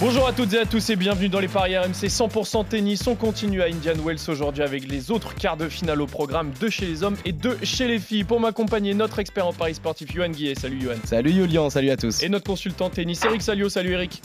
Bonjour 0.00 0.26
à 0.26 0.32
toutes 0.32 0.54
et 0.54 0.58
à 0.58 0.64
tous 0.64 0.88
et 0.88 0.96
bienvenue 0.96 1.28
dans 1.28 1.40
les 1.40 1.48
paris 1.48 1.76
RMC 1.76 2.08
100% 2.08 2.66
tennis. 2.66 3.06
On 3.06 3.14
continue 3.14 3.60
à 3.60 3.66
Indian 3.66 4.02
Wells 4.02 4.18
aujourd'hui 4.28 4.62
avec 4.62 4.88
les 4.88 5.10
autres 5.10 5.34
quarts 5.34 5.58
de 5.58 5.68
finale 5.68 6.00
au 6.00 6.06
programme 6.06 6.52
de 6.58 6.70
chez 6.70 6.86
les 6.86 7.02
hommes 7.02 7.18
et 7.26 7.32
de 7.32 7.58
chez 7.62 7.86
les 7.86 7.98
filles. 7.98 8.24
Pour 8.24 8.40
m'accompagner, 8.40 8.94
notre 8.94 9.18
expert 9.18 9.46
en 9.46 9.52
paris 9.52 9.74
sportif, 9.74 10.14
Yohan 10.14 10.30
Guillet. 10.30 10.54
Salut 10.54 10.78
Yohan. 10.78 10.96
Salut 11.04 11.32
Julian, 11.32 11.68
salut 11.68 11.90
à 11.90 11.98
tous. 11.98 12.22
Et 12.22 12.30
notre 12.30 12.46
consultant 12.46 12.88
tennis, 12.88 13.22
Eric 13.26 13.42
Salio. 13.42 13.68
Salut 13.68 13.92
Eric. 13.92 14.22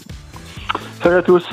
Salut 1.03 1.17
à 1.17 1.21
tous. 1.21 1.45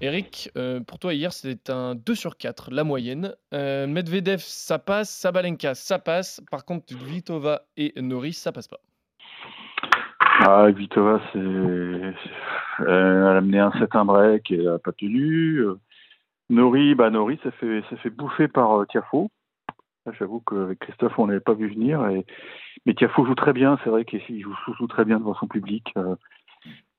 Eric, 0.00 0.48
euh, 0.56 0.78
pour 0.78 1.00
toi 1.00 1.12
hier 1.12 1.32
c'était 1.32 1.72
un 1.72 1.96
2 1.96 2.14
sur 2.14 2.36
4, 2.36 2.70
la 2.70 2.84
moyenne. 2.84 3.34
Euh, 3.52 3.88
Medvedev 3.88 4.44
ça 4.46 4.78
passe, 4.78 5.10
Sabalenka 5.10 5.74
ça 5.74 5.98
passe. 5.98 6.40
Par 6.52 6.64
contre 6.64 6.94
Vitova 6.96 7.62
et 7.76 7.94
Norris 8.00 8.34
ça 8.34 8.52
passe 8.52 8.68
pas. 8.68 8.78
Ah, 10.40 10.68
Vitova, 10.70 11.20
c'est. 11.32 11.38
Elle 11.38 12.88
a 12.88 13.36
amené 13.36 13.60
un 13.60 13.70
7 13.72 13.94
un 13.94 14.04
break 14.04 14.50
et 14.50 14.56
elle 14.56 14.64
n'a 14.64 14.78
pas 14.78 14.92
tenu. 14.92 15.62
Nori, 16.50 16.94
bah 16.94 17.10
Nori, 17.10 17.38
ça 17.42 17.50
fait, 17.52 17.82
ça 17.88 17.96
fait 17.96 18.10
bouffer 18.10 18.48
par 18.48 18.80
euh, 18.80 18.86
Tiafo. 18.86 19.30
J'avoue 20.18 20.40
qu'avec 20.40 20.78
Christophe, 20.80 21.18
on 21.18 21.28
n'avait 21.28 21.40
pas 21.40 21.54
vu 21.54 21.68
venir. 21.68 22.06
Et... 22.08 22.26
Mais 22.84 22.94
Tiafo 22.94 23.24
joue 23.24 23.34
très 23.34 23.52
bien, 23.52 23.78
c'est 23.82 23.90
vrai 23.90 24.04
qu'il 24.04 24.20
joue, 24.42 24.54
joue, 24.76 24.86
très 24.86 25.04
bien 25.04 25.18
devant 25.18 25.34
son 25.34 25.46
public. 25.46 25.92
Euh. 25.96 26.16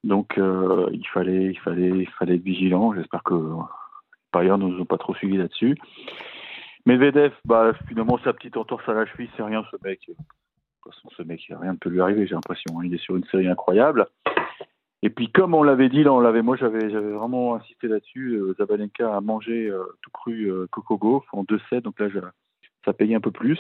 Donc 0.04 0.38
euh, 0.38 0.88
il, 0.94 1.06
fallait, 1.08 1.52
il, 1.52 1.60
fallait, 1.60 1.90
il 1.90 2.10
fallait 2.18 2.36
être 2.36 2.44
vigilant. 2.44 2.94
J'espère 2.94 3.24
que 3.24 3.34
les 3.34 4.30
parieurs 4.32 4.58
ne 4.58 4.68
nous 4.68 4.82
ont 4.82 4.86
pas 4.86 4.98
trop 4.98 5.14
suivis 5.14 5.38
là-dessus. 5.38 5.78
Medvedev, 6.86 7.34
bah, 7.44 7.74
finalement, 7.88 8.18
sa 8.24 8.34
petite 8.34 8.58
entorse 8.58 8.88
à 8.88 8.94
la 8.94 9.06
cheville, 9.06 9.30
c'est 9.36 9.44
rien 9.44 9.64
ce 9.72 9.78
mec 9.84 10.00
ce 11.18 11.24
mec, 11.24 11.42
rien 11.50 11.74
ne 11.74 11.78
peut 11.78 11.90
lui 11.90 12.02
arriver, 12.02 12.28
j'ai 12.28 12.36
l'impression. 12.36 12.80
Hein. 12.80 12.84
Il 12.86 12.94
est 12.94 13.00
sur 13.00 13.16
une 13.16 13.26
série 13.26 13.48
incroyable. 13.48 14.08
Et 15.02 15.10
puis, 15.10 15.32
comme 15.32 15.54
on 15.54 15.62
l'avait 15.62 15.90
dit, 15.90 16.04
moi, 16.04 16.58
j'avais, 16.58 16.88
vraiment 16.88 17.56
insisté 17.56 17.88
là-dessus. 17.88 18.38
Euh, 18.38 18.56
Zabalenka 18.58 19.16
a 19.16 19.22
mangé 19.22 19.68
euh, 19.68 19.84
tout 20.02 20.10
cru 20.12 20.52
euh, 20.52 20.68
Coco 20.72 21.24
en 21.32 21.44
2-7, 21.44 21.82
donc 21.82 22.00
là, 22.00 22.08
ça 22.84 22.94
payait 22.94 23.16
un 23.16 23.22
peu 23.22 23.32
plus. 23.32 23.60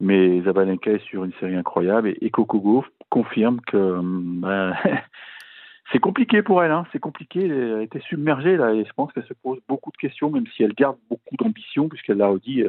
Mais 0.00 0.42
Zabalenka 0.42 0.90
est 0.90 1.04
sur 1.04 1.24
une 1.24 1.32
série 1.34 1.54
incroyable 1.54 2.08
et, 2.20 2.30
Coco 2.30 2.60
Gauff 2.60 2.86
confirme 3.08 3.60
que 3.60 4.00
bah, 4.02 4.76
c'est 5.92 5.98
compliqué 5.98 6.42
pour 6.42 6.62
elle. 6.62 6.72
Hein. 6.72 6.86
C'est 6.92 7.00
compliqué. 7.00 7.46
Elle 7.46 7.74
a 7.74 7.82
été 7.82 8.00
submergée 8.00 8.56
là 8.56 8.72
et 8.74 8.84
je 8.84 8.92
pense 8.92 9.12
qu'elle 9.12 9.26
se 9.26 9.34
pose 9.34 9.58
beaucoup 9.68 9.90
de 9.90 9.96
questions, 9.96 10.30
même 10.30 10.46
si 10.56 10.62
elle 10.62 10.74
garde 10.74 10.98
beaucoup 11.08 11.36
d'ambition, 11.36 11.88
puisqu'elle 11.88 12.18
l'a 12.18 12.32
dit 12.36 12.64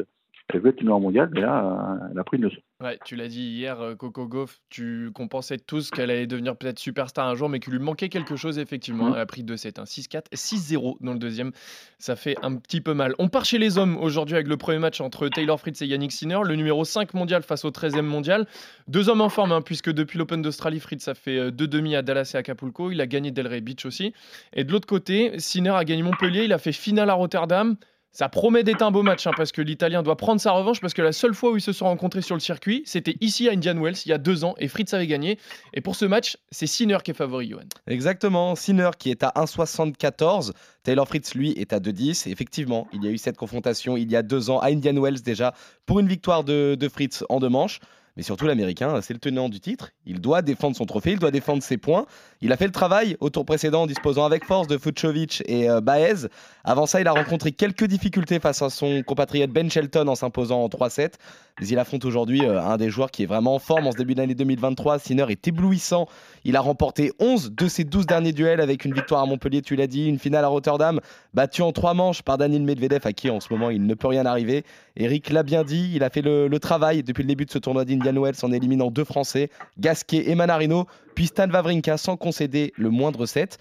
elle 0.52 0.62
veut 0.62 0.70
être 0.70 0.82
numéro 0.82 1.00
mondial, 1.00 1.30
mais 1.32 1.42
là, 1.42 2.00
elle 2.12 2.18
a 2.18 2.24
pris 2.24 2.38
une 2.38 2.44
leçon. 2.44 2.58
Ouais, 2.82 2.98
tu 3.06 3.16
l'as 3.16 3.28
dit 3.28 3.42
hier, 3.42 3.80
euh, 3.82 3.94
Coco 3.94 4.26
Gauff, 4.28 4.60
tu, 4.70 5.12
qu'on 5.14 5.28
pensait 5.28 5.60
tous 5.60 5.92
qu'elle 5.92 6.10
allait 6.10 6.26
devenir 6.26 6.56
peut-être 6.56 6.80
superstar 6.80 7.28
un 7.28 7.36
jour, 7.36 7.50
mais 7.50 7.60
qu'il 7.60 7.74
lui 7.74 7.80
manquait 7.80 8.10
quelque 8.10 8.36
chose, 8.36 8.58
effectivement. 8.58 9.10
Mmh. 9.10 9.14
Elle 9.14 9.22
a 9.22 9.26
pris 9.28 9.44
2-7, 9.44 9.86
6-4, 9.86 10.24
6-0 10.34 10.98
dans 11.02 11.14
le 11.14 11.20
deuxième. 11.20 11.52
Ça 12.00 12.16
fait 12.16 12.36
un 12.42 12.56
petit 12.56 12.82
peu 12.82 12.96
mal. 12.96 13.14
On 13.20 13.28
part 13.28 13.46
chez 13.46 13.60
les 13.60 13.78
hommes 13.78 13.96
aujourd'hui 13.98 14.36
avec 14.36 14.48
le 14.48 14.58
premier 14.58 14.80
match 14.80 15.02
entre 15.02 15.28
Taylor 15.28 15.60
Fritz 15.60 15.82
et 15.84 15.86
Yannick 15.86 16.12
Sinner, 16.12 16.40
le 16.44 16.56
numéro 16.56 16.84
5 16.84 17.14
mondial 17.14 17.44
face 17.44 17.64
au 17.64 17.70
13e 17.70 18.02
mondial. 18.02 18.48
Deux 18.88 19.10
hommes 19.10 19.22
en 19.22 19.30
forme, 19.30 19.52
hein, 19.52 19.62
puisque 19.62 19.92
depuis 19.92 20.18
l'Open 20.18 20.42
d'Australie, 20.42 20.80
Fritz 20.80 21.08
a 21.08 21.14
fait 21.14 21.38
euh, 21.38 21.52
deux 21.52 21.68
demi 21.68 21.96
à 21.96 22.02
Dallas 22.02 22.32
et 22.34 22.38
Acapulco. 22.38 22.90
Il 22.90 23.02
a 23.02 23.06
gagné 23.06 23.30
Delray 23.30 23.62
Beach 23.62 23.86
aussi. 23.86 24.14
Et 24.54 24.64
de 24.64 24.72
l'autre 24.72 24.88
côté, 24.88 25.38
Sinner 25.38 25.72
a 25.72 25.86
gagné 25.86 26.02
Montpellier, 26.02 26.46
il 26.46 26.54
a 26.54 26.58
fait 26.58 26.72
finale 26.72 27.12
à 27.12 27.14
Rotterdam. 27.14 27.76
Ça 28.12 28.28
promet 28.28 28.64
d'être 28.64 28.82
un 28.82 28.90
beau 28.90 29.04
match 29.04 29.28
hein, 29.28 29.32
parce 29.38 29.52
que 29.52 29.62
l'Italien 29.62 30.02
doit 30.02 30.18
prendre 30.18 30.42
sa 30.42 30.52
revanche 30.52 30.82
parce 30.82 30.96
que 30.96 31.02
la 31.02 31.12
seule 31.12 31.36
fois 31.36 31.52
où 31.52 31.58
ils 31.58 31.62
se 31.62 31.72
sont 31.72 31.86
rencontrés 31.86 32.24
sur 32.24 32.36
le 32.36 32.40
circuit, 32.40 32.82
c'était 32.86 33.16
ici 33.22 33.48
à 33.48 33.52
Indian 33.52 33.80
Wells 33.80 33.98
il 34.06 34.10
y 34.10 34.14
a 34.14 34.18
deux 34.18 34.44
ans 34.44 34.56
et 34.58 34.68
Fritz 34.68 34.94
avait 34.94 35.06
gagné. 35.06 35.38
Et 35.74 35.82
pour 35.82 35.96
ce 35.96 36.06
match, 36.06 36.38
c'est 36.52 36.66
Sinner 36.66 36.98
qui 37.04 37.12
est 37.12 37.14
favori, 37.14 37.50
Johan. 37.50 37.62
Exactement, 37.88 38.56
Sinner 38.56 38.90
qui 38.98 39.12
est 39.12 39.24
à 39.24 39.32
1,74. 39.36 40.54
Taylor 40.84 41.08
Fritz, 41.08 41.36
lui, 41.36 41.52
est 41.52 41.72
à 41.72 41.80
2,10. 41.80 42.30
Effectivement, 42.32 42.88
il 42.94 43.04
y 43.04 43.08
a 43.08 43.12
eu 43.12 43.20
cette 43.20 43.38
confrontation 43.38 43.96
il 43.96 44.12
y 44.12 44.16
a 44.16 44.24
deux 44.24 44.50
ans 44.50 44.60
à 44.60 44.70
Indian 44.70 45.00
Wells 45.00 45.22
déjà 45.22 45.54
pour 45.86 46.00
une 46.00 46.08
victoire 46.08 46.44
de, 46.44 46.76
de 46.80 46.90
Fritz 46.90 47.24
en 47.30 47.40
deux 47.40 47.50
manches. 47.50 47.80
Mais 48.20 48.24
surtout, 48.24 48.48
l'Américain, 48.48 49.00
c'est 49.02 49.14
le 49.14 49.20
tenant 49.20 49.48
du 49.48 49.62
titre. 49.62 49.92
Il 50.06 50.20
doit 50.20 50.42
défendre 50.42 50.76
son 50.76 50.86
trophée, 50.86 51.14
il 51.14 51.20
doit 51.20 51.32
défendre 51.32 51.64
ses 51.64 51.78
points. 51.78 52.06
Il 52.42 52.52
a 52.52 52.58
fait 52.58 52.66
le 52.66 52.74
travail 52.74 53.16
au 53.22 53.30
tour 53.30 53.46
précédent 53.46 53.84
en 53.84 53.88
disposant 53.88 54.26
avec 54.26 54.44
force 54.44 54.68
de 54.68 54.78
Fucovic 54.78 55.42
et 55.46 55.70
euh, 55.70 55.80
Baez. 55.80 56.28
Avant 56.66 56.86
ça, 56.86 57.00
il 57.00 57.08
a 57.08 57.14
rencontré 57.14 57.54
quelques 57.54 57.86
difficultés 57.86 58.42
face 58.42 58.62
à 58.62 58.70
son 58.70 59.04
compatriote 59.04 59.52
Ben 59.52 59.72
Shelton 59.72 60.10
en 60.10 60.16
s'imposant 60.16 60.62
en 60.62 60.68
3-7. 60.68 61.14
Mais 61.62 61.68
il 61.68 61.80
affronte 61.80 62.04
aujourd'hui 62.04 62.46
euh, 62.46 62.62
un 62.62 62.76
des 62.76 62.90
joueurs 62.90 63.10
qui 63.10 63.24
est 63.24 63.26
vraiment 63.26 63.56
en 63.56 63.60
forme 63.60 63.88
en 63.88 63.94
ce 63.94 63.98
début 63.98 64.16
d'année 64.16 64.36
2023. 64.36 65.00
Sinner 65.00 65.26
est 65.30 65.48
éblouissant. 65.48 66.06
Il 66.44 66.58
a 66.58 66.62
remporté 66.62 67.14
11 67.20 67.54
de 67.54 67.68
ses 67.70 67.86
12 67.86 68.06
derniers 68.06 68.34
duels 68.34 68.60
avec 68.60 68.84
une 68.84 68.94
victoire 68.94 69.22
à 69.22 69.28
Montpellier, 69.28 69.62
tu 69.62 69.78
l'as 69.78 69.88
dit, 69.88 70.08
une 70.08 70.20
finale 70.20 70.44
à 70.44 70.50
Rotterdam, 70.50 71.00
battu 71.34 71.62
en 71.62 71.72
trois 71.72 71.94
manches 71.94 72.22
par 72.22 72.38
Daniel 72.38 72.64
Medvedev, 72.64 73.08
à 73.08 73.14
qui 73.14 73.30
en 73.30 73.40
ce 73.40 73.54
moment 73.54 73.70
il 73.70 73.86
ne 73.86 73.94
peut 73.94 74.08
rien 74.08 74.26
arriver. 74.26 74.66
Eric 75.00 75.30
l'a 75.30 75.44
bien 75.44 75.64
dit, 75.64 75.94
il 75.96 76.04
a 76.04 76.10
fait 76.10 76.22
le, 76.22 76.50
travail 76.60 77.04
depuis 77.04 77.24
le 77.24 77.28
début 77.28 77.46
de 77.46 77.52
ce 77.52 77.58
tournoi 77.58 77.86
d'Indian 77.86 78.22
Wells 78.22 78.36
en 78.44 78.52
éliminant 78.52 78.92
deux 78.92 79.06
Français, 79.06 79.50
Gasquet 79.78 80.30
et 80.30 80.36
Manarino, 80.36 80.88
puis 81.16 81.28
Stan 81.28 81.50
Wawrinka 81.50 81.98
sans 81.98 82.18
concéder 82.18 82.74
le 82.76 82.90
moindre 82.90 83.26
set. 83.26 83.60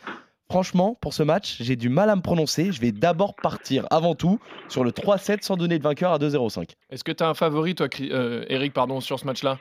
Franchement, 0.51 0.99
pour 1.01 1.15
ce 1.15 1.23
match, 1.23 1.59
j'ai 1.61 1.77
du 1.77 1.91
mal 1.91 2.11
à 2.11 2.17
me 2.17 2.23
prononcer. 2.23 2.73
Je 2.73 2.81
vais 2.81 2.91
d'abord 2.91 3.37
partir 3.37 3.87
avant 3.91 4.17
tout 4.17 4.41
sur 4.69 4.83
le 4.83 4.91
3-7 4.91 5.43
sans 5.43 5.57
donner 5.57 5.79
de 5.79 5.85
vainqueur 5.85 6.11
à 6.11 6.19
2-0-5. 6.19 6.71
Est-ce 6.91 7.05
que 7.05 7.13
tu 7.13 7.23
as 7.23 7.29
un 7.29 7.35
favori, 7.35 7.77
toi, 7.77 7.87
euh, 8.01 8.45
Eric, 8.49 8.73
pardon, 8.73 9.01
sur 9.01 9.21
ce 9.21 9.27
match-là? 9.27 9.59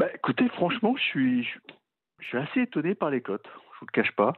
Bah, 0.00 0.06
Écoutez, 0.12 0.48
franchement, 0.48 0.96
je 0.96 1.02
suis, 1.02 1.44
je 2.18 2.26
suis 2.26 2.38
assez 2.38 2.62
étonné 2.62 2.96
par 2.96 3.10
les 3.10 3.20
cotes. 3.20 3.46
Je 3.46 3.80
vous 3.80 3.86
le 3.86 4.02
cache 4.02 4.16
pas. 4.16 4.32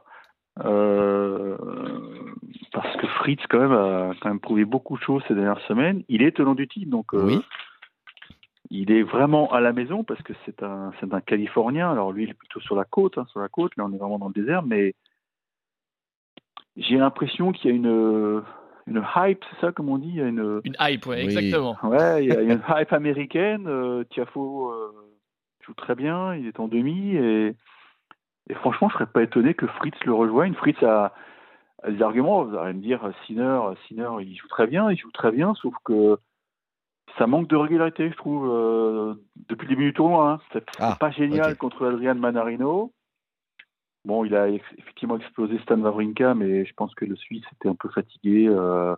Euh, 0.59 1.57
parce 2.73 2.95
que 2.97 3.07
Fritz 3.07 3.41
quand 3.49 3.59
même 3.59 3.71
a 3.71 4.11
quand 4.19 4.29
même 4.29 4.39
prouvé 4.39 4.65
beaucoup 4.65 4.97
de 4.97 5.03
choses 5.03 5.23
ces 5.27 5.35
dernières 5.35 5.61
semaines. 5.67 6.03
Il 6.09 6.21
est 6.21 6.35
tenant 6.35 6.55
du 6.55 6.67
titre, 6.67 6.89
donc 6.89 7.13
euh, 7.13 7.23
oui. 7.23 7.41
il 8.69 8.91
est 8.91 9.03
vraiment 9.03 9.51
à 9.53 9.61
la 9.61 9.73
maison 9.73 10.03
parce 10.03 10.21
que 10.21 10.33
c'est 10.45 10.61
un 10.61 10.91
c'est 10.99 11.13
un 11.13 11.21
Californien. 11.21 11.89
Alors 11.89 12.11
lui, 12.11 12.23
il 12.23 12.29
est 12.29 12.35
plutôt 12.35 12.59
sur 12.59 12.75
la 12.75 12.85
côte, 12.85 13.17
hein, 13.17 13.25
sur 13.29 13.39
la 13.39 13.47
côte. 13.47 13.75
Là, 13.77 13.85
on 13.85 13.93
est 13.93 13.97
vraiment 13.97 14.19
dans 14.19 14.27
le 14.27 14.33
désert, 14.33 14.63
mais 14.63 14.93
j'ai 16.75 16.97
l'impression 16.97 17.51
qu'il 17.51 17.71
y 17.71 17.73
a 17.73 17.75
une 17.75 18.43
une 18.87 19.03
hype, 19.15 19.43
c'est 19.49 19.65
ça 19.65 19.71
comme 19.71 19.89
on 19.89 19.97
dit? 19.97 20.09
Il 20.09 20.15
y 20.15 20.21
a 20.21 20.27
une... 20.27 20.61
une 20.63 20.75
hype, 20.79 21.05
ouais, 21.05 21.23
exactement. 21.23 21.77
Ouais, 21.83 22.25
il 22.25 22.29
y, 22.29 22.35
a, 22.35 22.41
une 22.41 22.61
hype 22.69 22.93
américaine. 22.93 23.67
Euh, 23.67 24.03
Tiafo 24.09 24.71
euh, 24.71 24.91
joue 25.65 25.73
très 25.73 25.95
bien, 25.95 26.35
il 26.35 26.47
est 26.47 26.59
en 26.59 26.67
demi 26.67 27.15
et, 27.15 27.55
et 28.51 28.53
franchement, 28.55 28.89
je 28.89 28.95
serais 28.95 29.05
pas 29.05 29.23
étonné 29.23 29.53
que 29.53 29.65
Fritz 29.65 29.95
le 30.05 30.13
rejoigne. 30.13 30.53
Fritz 30.55 30.83
a, 30.83 31.13
des 31.87 32.01
arguments. 32.01 32.43
Vous 32.43 32.57
allez 32.57 32.73
me 32.73 32.81
dire, 32.81 32.99
Sinner, 33.25 33.59
Sinner, 33.87 34.09
il 34.19 34.35
joue 34.35 34.49
très 34.49 34.67
bien, 34.67 34.91
il 34.91 34.97
joue 34.97 35.11
très 35.11 35.31
bien, 35.31 35.53
sauf 35.55 35.73
que 35.85 36.17
ça 37.17 37.27
manque 37.27 37.47
de 37.47 37.55
régularité, 37.55 38.09
je 38.09 38.17
trouve, 38.17 38.49
euh, 38.51 39.13
depuis 39.47 39.67
le 39.67 39.75
début 39.75 39.85
du 39.85 39.93
tournoi. 39.93 40.31
Hein. 40.31 40.39
C'est 40.51 40.65
ah, 40.79 40.97
pas 40.99 41.11
génial 41.11 41.55
contre 41.55 41.87
Adrian 41.87 42.15
Manarino. 42.15 42.91
Bon, 44.03 44.25
il 44.25 44.35
a 44.35 44.49
effectivement 44.49 45.17
explosé 45.17 45.57
Stan 45.59 45.79
Wawrinka, 45.79 46.33
mais 46.33 46.65
je 46.65 46.73
pense 46.73 46.93
que 46.93 47.05
le 47.05 47.15
Suisse 47.15 47.45
était 47.53 47.69
un 47.69 47.75
peu 47.75 47.87
fatigué. 47.87 48.47
Euh, 48.49 48.95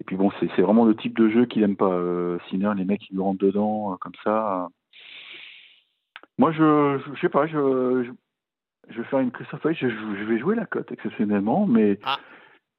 et 0.00 0.04
puis 0.04 0.16
bon, 0.16 0.30
c'est 0.40 0.62
vraiment 0.62 0.86
le 0.86 0.96
type 0.96 1.18
de 1.18 1.28
jeu 1.28 1.44
qu'il 1.44 1.62
aime 1.62 1.76
pas. 1.76 1.92
Euh, 1.92 2.38
Sinner, 2.48 2.72
les 2.76 2.86
mecs 2.86 3.00
qui 3.00 3.12
lui 3.12 3.20
rentrent 3.20 3.44
dedans 3.44 3.92
euh, 3.92 3.96
comme 3.96 4.14
ça. 4.24 4.68
Moi, 6.38 6.50
je, 6.50 6.98
je, 7.14 7.20
sais 7.20 7.28
pas, 7.28 7.46
je, 7.46 8.10
je, 8.88 9.00
vais 9.00 9.08
faire 9.08 9.20
une 9.20 9.30
Christophe 9.30 9.62
je, 9.72 9.88
je 9.88 10.24
vais 10.24 10.38
jouer 10.38 10.54
la 10.54 10.66
cote 10.66 10.90
exceptionnellement, 10.92 11.66
mais, 11.66 11.98
ah. 12.04 12.18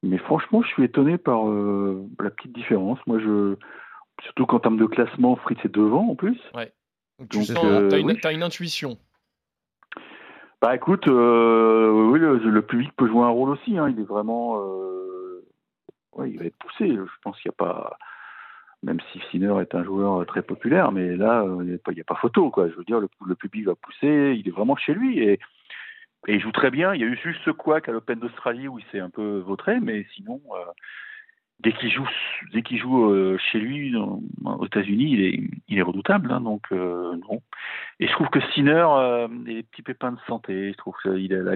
mais 0.04 0.18
franchement, 0.18 0.62
je 0.62 0.68
suis 0.70 0.84
étonné 0.84 1.18
par 1.18 1.46
la 1.46 2.30
petite 2.30 2.54
différence. 2.54 3.00
Moi, 3.08 3.20
je, 3.20 3.56
surtout 4.24 4.46
qu'en 4.46 4.60
termes 4.60 4.78
de 4.78 4.86
classement, 4.86 5.36
Fritz 5.36 5.60
est 5.64 5.74
devant 5.74 6.10
en 6.10 6.16
plus. 6.16 6.40
Ouais. 6.54 6.72
Donc, 7.20 7.44
tu 7.46 7.58
as, 7.58 7.98
une, 7.98 8.18
as 8.24 8.32
une 8.32 8.44
intuition. 8.44 8.98
Bah 10.62 10.76
écoute, 10.76 11.08
euh, 11.08 12.10
oui, 12.12 12.20
le, 12.20 12.62
public 12.62 12.92
peut 12.96 13.08
jouer 13.08 13.24
un 13.24 13.30
rôle 13.30 13.50
aussi. 13.50 13.78
Hein. 13.78 13.90
Il 13.90 14.00
est 14.00 14.06
vraiment, 14.06 14.60
euh, 14.60 15.46
ouais, 16.14 16.32
il 16.32 16.40
va 16.40 16.46
être 16.46 16.58
poussé. 16.58 16.90
Je 16.90 17.22
pense 17.22 17.40
qu'il 17.40 17.50
n'y 17.50 17.54
a 17.54 17.64
pas, 17.66 17.98
même 18.82 19.00
si 19.12 19.20
Sinner 19.30 19.62
est 19.62 19.76
un 19.76 19.84
joueur 19.84 20.26
très 20.26 20.42
populaire, 20.42 20.92
mais 20.92 21.16
là, 21.16 21.44
euh, 21.44 21.64
il 21.64 21.94
n'y 21.94 22.02
a, 22.02 22.04
pas 22.04 22.16
photo, 22.16 22.50
quoi. 22.50 22.70
Je 22.70 22.76
veux 22.76 22.84
dire, 22.84 23.00
le, 23.00 23.36
public 23.36 23.66
va 23.66 23.76
pousser. 23.76 24.36
Il 24.40 24.48
est 24.48 24.52
vraiment 24.52 24.76
chez 24.76 24.94
lui 24.94 25.20
et, 25.20 25.40
il 26.28 26.40
joue 26.40 26.52
très 26.52 26.72
bien. 26.72 26.94
Il 26.94 27.02
y 27.02 27.04
a 27.04 27.08
eu 27.08 27.18
juste 27.22 27.42
ce 27.46 27.52
couac 27.52 27.88
à 27.90 27.92
l'Open 27.92 28.20
d'Australie 28.20 28.68
où 28.68 28.80
il 28.80 28.86
s'est 28.92 29.00
un 29.00 29.10
peu 29.10 29.40
vautré, 29.40 29.80
mais 29.80 30.06
sinon, 30.16 30.42
dès 31.60 31.74
qu'il 31.74 31.92
joue, 31.92 32.08
dès 32.54 32.62
qu'il 32.62 32.78
joue 32.80 33.10
euh, 33.12 33.38
chez 33.38 33.60
lui 33.60 33.96
aux 33.96 34.66
États-Unis, 34.66 35.12
il 35.12 35.22
est, 35.22 35.78
est 35.78 35.82
redoutable. 35.82 36.32
Hein, 36.32 36.42
donc 36.42 36.64
euh, 36.72 37.16
non. 37.30 37.42
Et 38.00 38.08
je 38.08 38.12
trouve 38.14 38.30
que 38.30 38.42
Sinner, 38.54 38.72
euh, 38.72 39.26
a 39.26 39.28
des 39.28 39.64
petits 39.64 39.82
pépins 39.82 40.12
de 40.12 40.20
santé. 40.28 40.72
Je 40.72 40.78
trouve 40.78 40.96
qu'il 41.02 41.34
a 41.34 41.42
la 41.42 41.56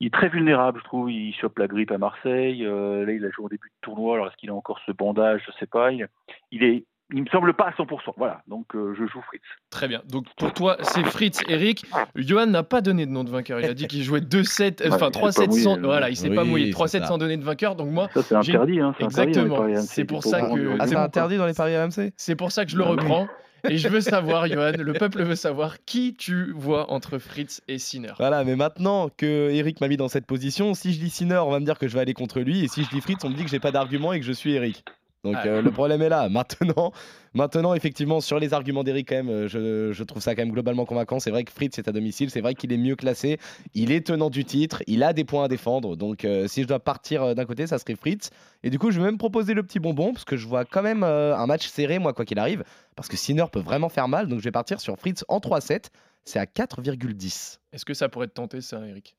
il, 0.00 0.06
est 0.06 0.14
très 0.14 0.28
vulnérable. 0.28 0.78
Je 0.80 0.84
trouve, 0.84 1.10
il 1.10 1.34
chope 1.34 1.58
la 1.58 1.66
grippe 1.66 1.90
à 1.90 1.98
Marseille. 1.98 2.62
là, 2.62 3.12
il 3.12 3.24
a 3.24 3.30
joué 3.30 3.46
au 3.46 3.48
début 3.48 3.68
de 3.68 3.80
tournoi. 3.80 4.14
Alors 4.14 4.28
est-ce 4.28 4.36
qu'il 4.36 4.50
a 4.50 4.54
encore 4.54 4.80
ce 4.86 4.92
bandage? 4.92 5.42
Je 5.46 5.52
sais 5.58 5.66
pas. 5.66 5.90
Il 5.92 6.64
est 6.64 6.84
il 7.12 7.22
me 7.22 7.28
semble 7.28 7.54
pas 7.54 7.68
à 7.68 7.70
100%. 7.70 8.12
Voilà, 8.16 8.42
donc 8.48 8.74
euh, 8.74 8.94
je 8.98 9.06
joue 9.06 9.22
Fritz. 9.22 9.42
Très 9.70 9.88
bien. 9.88 10.02
Donc 10.10 10.26
pour 10.36 10.52
toi, 10.52 10.76
c'est 10.82 11.04
Fritz, 11.04 11.40
Eric. 11.48 11.86
Johan 12.14 12.46
n'a 12.46 12.62
pas 12.62 12.80
donné 12.80 13.06
de 13.06 13.10
nom 13.10 13.24
de 13.24 13.30
vainqueur. 13.30 13.60
Il 13.60 13.66
a 13.66 13.74
dit 13.74 13.86
qu'il 13.86 14.02
jouait 14.02 14.20
2-7, 14.20 14.86
enfin 14.92 15.08
3-7 15.08 15.50
sans. 15.52 15.78
Voilà, 15.78 16.10
il 16.10 16.16
s'est 16.16 16.30
pas 16.30 16.44
mouillé. 16.44 16.70
3-7 16.70 17.06
sans 17.06 17.18
donner 17.18 17.36
de 17.36 17.44
vainqueur. 17.44 17.76
Donc 17.76 17.90
moi. 17.90 18.08
Ça, 18.12 18.22
c'est 18.22 18.34
interdit. 18.34 18.80
Hein, 18.80 18.94
Exactement. 18.98 19.66
C'est 19.76 20.04
pour 20.04 20.22
ça 20.22 20.42
que. 20.42 20.76
Ah, 20.78 20.86
c'est 20.86 20.96
interdit 20.96 21.38
dans 21.38 21.46
les 21.46 21.54
paris 21.54 21.76
RMC 21.76 22.12
C'est 22.16 22.36
pour 22.36 22.52
ça 22.52 22.64
que 22.64 22.70
je 22.70 22.76
le 22.76 22.84
reprends. 22.84 23.26
Et 23.68 23.76
je 23.76 23.88
veux 23.88 24.00
savoir, 24.00 24.46
Johan, 24.48 24.72
le 24.78 24.92
peuple 24.92 25.22
veut 25.24 25.34
savoir 25.34 25.78
qui 25.84 26.14
tu 26.14 26.52
vois 26.52 26.92
entre 26.92 27.18
Fritz 27.18 27.60
et 27.66 27.78
Sinner. 27.78 28.12
Voilà, 28.18 28.44
mais 28.44 28.54
maintenant 28.54 29.08
que 29.08 29.50
Eric 29.50 29.80
m'a 29.80 29.88
mis 29.88 29.96
dans 29.96 30.08
cette 30.08 30.26
position, 30.26 30.74
si 30.74 30.92
je 30.92 31.00
dis 31.00 31.10
Sinner, 31.10 31.38
on 31.38 31.50
va 31.50 31.58
me 31.58 31.64
dire 31.64 31.78
que 31.78 31.88
je 31.88 31.94
vais 31.94 32.00
aller 32.00 32.14
contre 32.14 32.40
lui. 32.40 32.64
Et 32.64 32.68
si 32.68 32.84
je 32.84 32.90
dis 32.90 33.00
Fritz, 33.00 33.24
on 33.24 33.30
me 33.30 33.34
dit 33.34 33.44
que 33.44 33.50
j'ai 33.50 33.58
pas 33.58 33.72
d'argument 33.72 34.12
et 34.12 34.20
que 34.20 34.26
je 34.26 34.32
suis 34.32 34.52
Eric. 34.52 34.84
Donc 35.28 35.36
ah. 35.44 35.46
euh, 35.46 35.62
le 35.62 35.70
problème 35.72 36.02
est 36.02 36.08
là. 36.08 36.28
Maintenant, 36.28 36.92
maintenant 37.34 37.74
effectivement, 37.74 38.20
sur 38.20 38.38
les 38.38 38.54
arguments 38.54 38.84
d'Eric, 38.84 39.08
quand 39.08 39.16
même, 39.16 39.28
euh, 39.28 39.92
je, 39.92 40.02
trouve 40.02 40.22
ça 40.22 40.34
quand 40.34 40.42
même 40.42 40.52
globalement 40.52 40.86
convaincant. 40.86 41.20
C'est 41.20 41.30
vrai 41.30 41.44
que 41.44 41.52
Fritz 41.52 41.78
est 41.78 41.88
à 41.88 41.92
domicile, 41.92 42.30
c'est 42.30 42.40
vrai 42.40 42.54
qu'il 42.54 42.72
est 42.72 42.78
mieux 42.78 42.96
classé, 42.96 43.38
il 43.74 43.92
est 43.92 44.06
tenant 44.06 44.30
du 44.30 44.44
titre, 44.44 44.82
il 44.86 45.02
a 45.02 45.12
des 45.12 45.24
points 45.24 45.44
à 45.44 45.48
défendre. 45.48 45.96
Donc 45.96 46.24
euh, 46.24 46.48
si 46.48 46.62
je 46.62 46.68
dois 46.68 46.80
partir 46.80 47.34
d'un 47.34 47.44
côté, 47.44 47.66
ça 47.66 47.78
serait 47.78 47.96
Fritz. 47.96 48.30
Et 48.62 48.70
du 48.70 48.78
coup, 48.78 48.90
je 48.90 48.98
vais 48.98 49.04
même 49.04 49.18
proposer 49.18 49.54
le 49.54 49.62
petit 49.62 49.80
bonbon, 49.80 50.12
parce 50.12 50.24
que 50.24 50.36
je 50.36 50.46
vois 50.46 50.64
quand 50.64 50.82
même 50.82 51.02
un 51.02 51.46
match 51.46 51.68
serré, 51.68 51.98
moi, 51.98 52.12
quoi 52.12 52.24
qu'il 52.24 52.38
arrive, 52.38 52.64
parce 52.96 53.08
que 53.08 53.16
Sinner 53.16 53.44
peut 53.52 53.60
vraiment 53.60 53.88
faire 53.88 54.08
mal. 54.08 54.28
Donc 54.28 54.40
je 54.40 54.44
vais 54.44 54.52
partir 54.52 54.80
sur 54.80 54.96
Fritz 54.98 55.24
en 55.28 55.38
3-7. 55.38 55.86
C'est 56.24 56.38
à 56.38 56.44
4,10. 56.44 57.58
Est-ce 57.72 57.84
que 57.84 57.94
ça 57.94 58.08
pourrait 58.08 58.26
te 58.26 58.34
tenter, 58.34 58.60
ça, 58.60 58.86
Eric? 58.86 59.16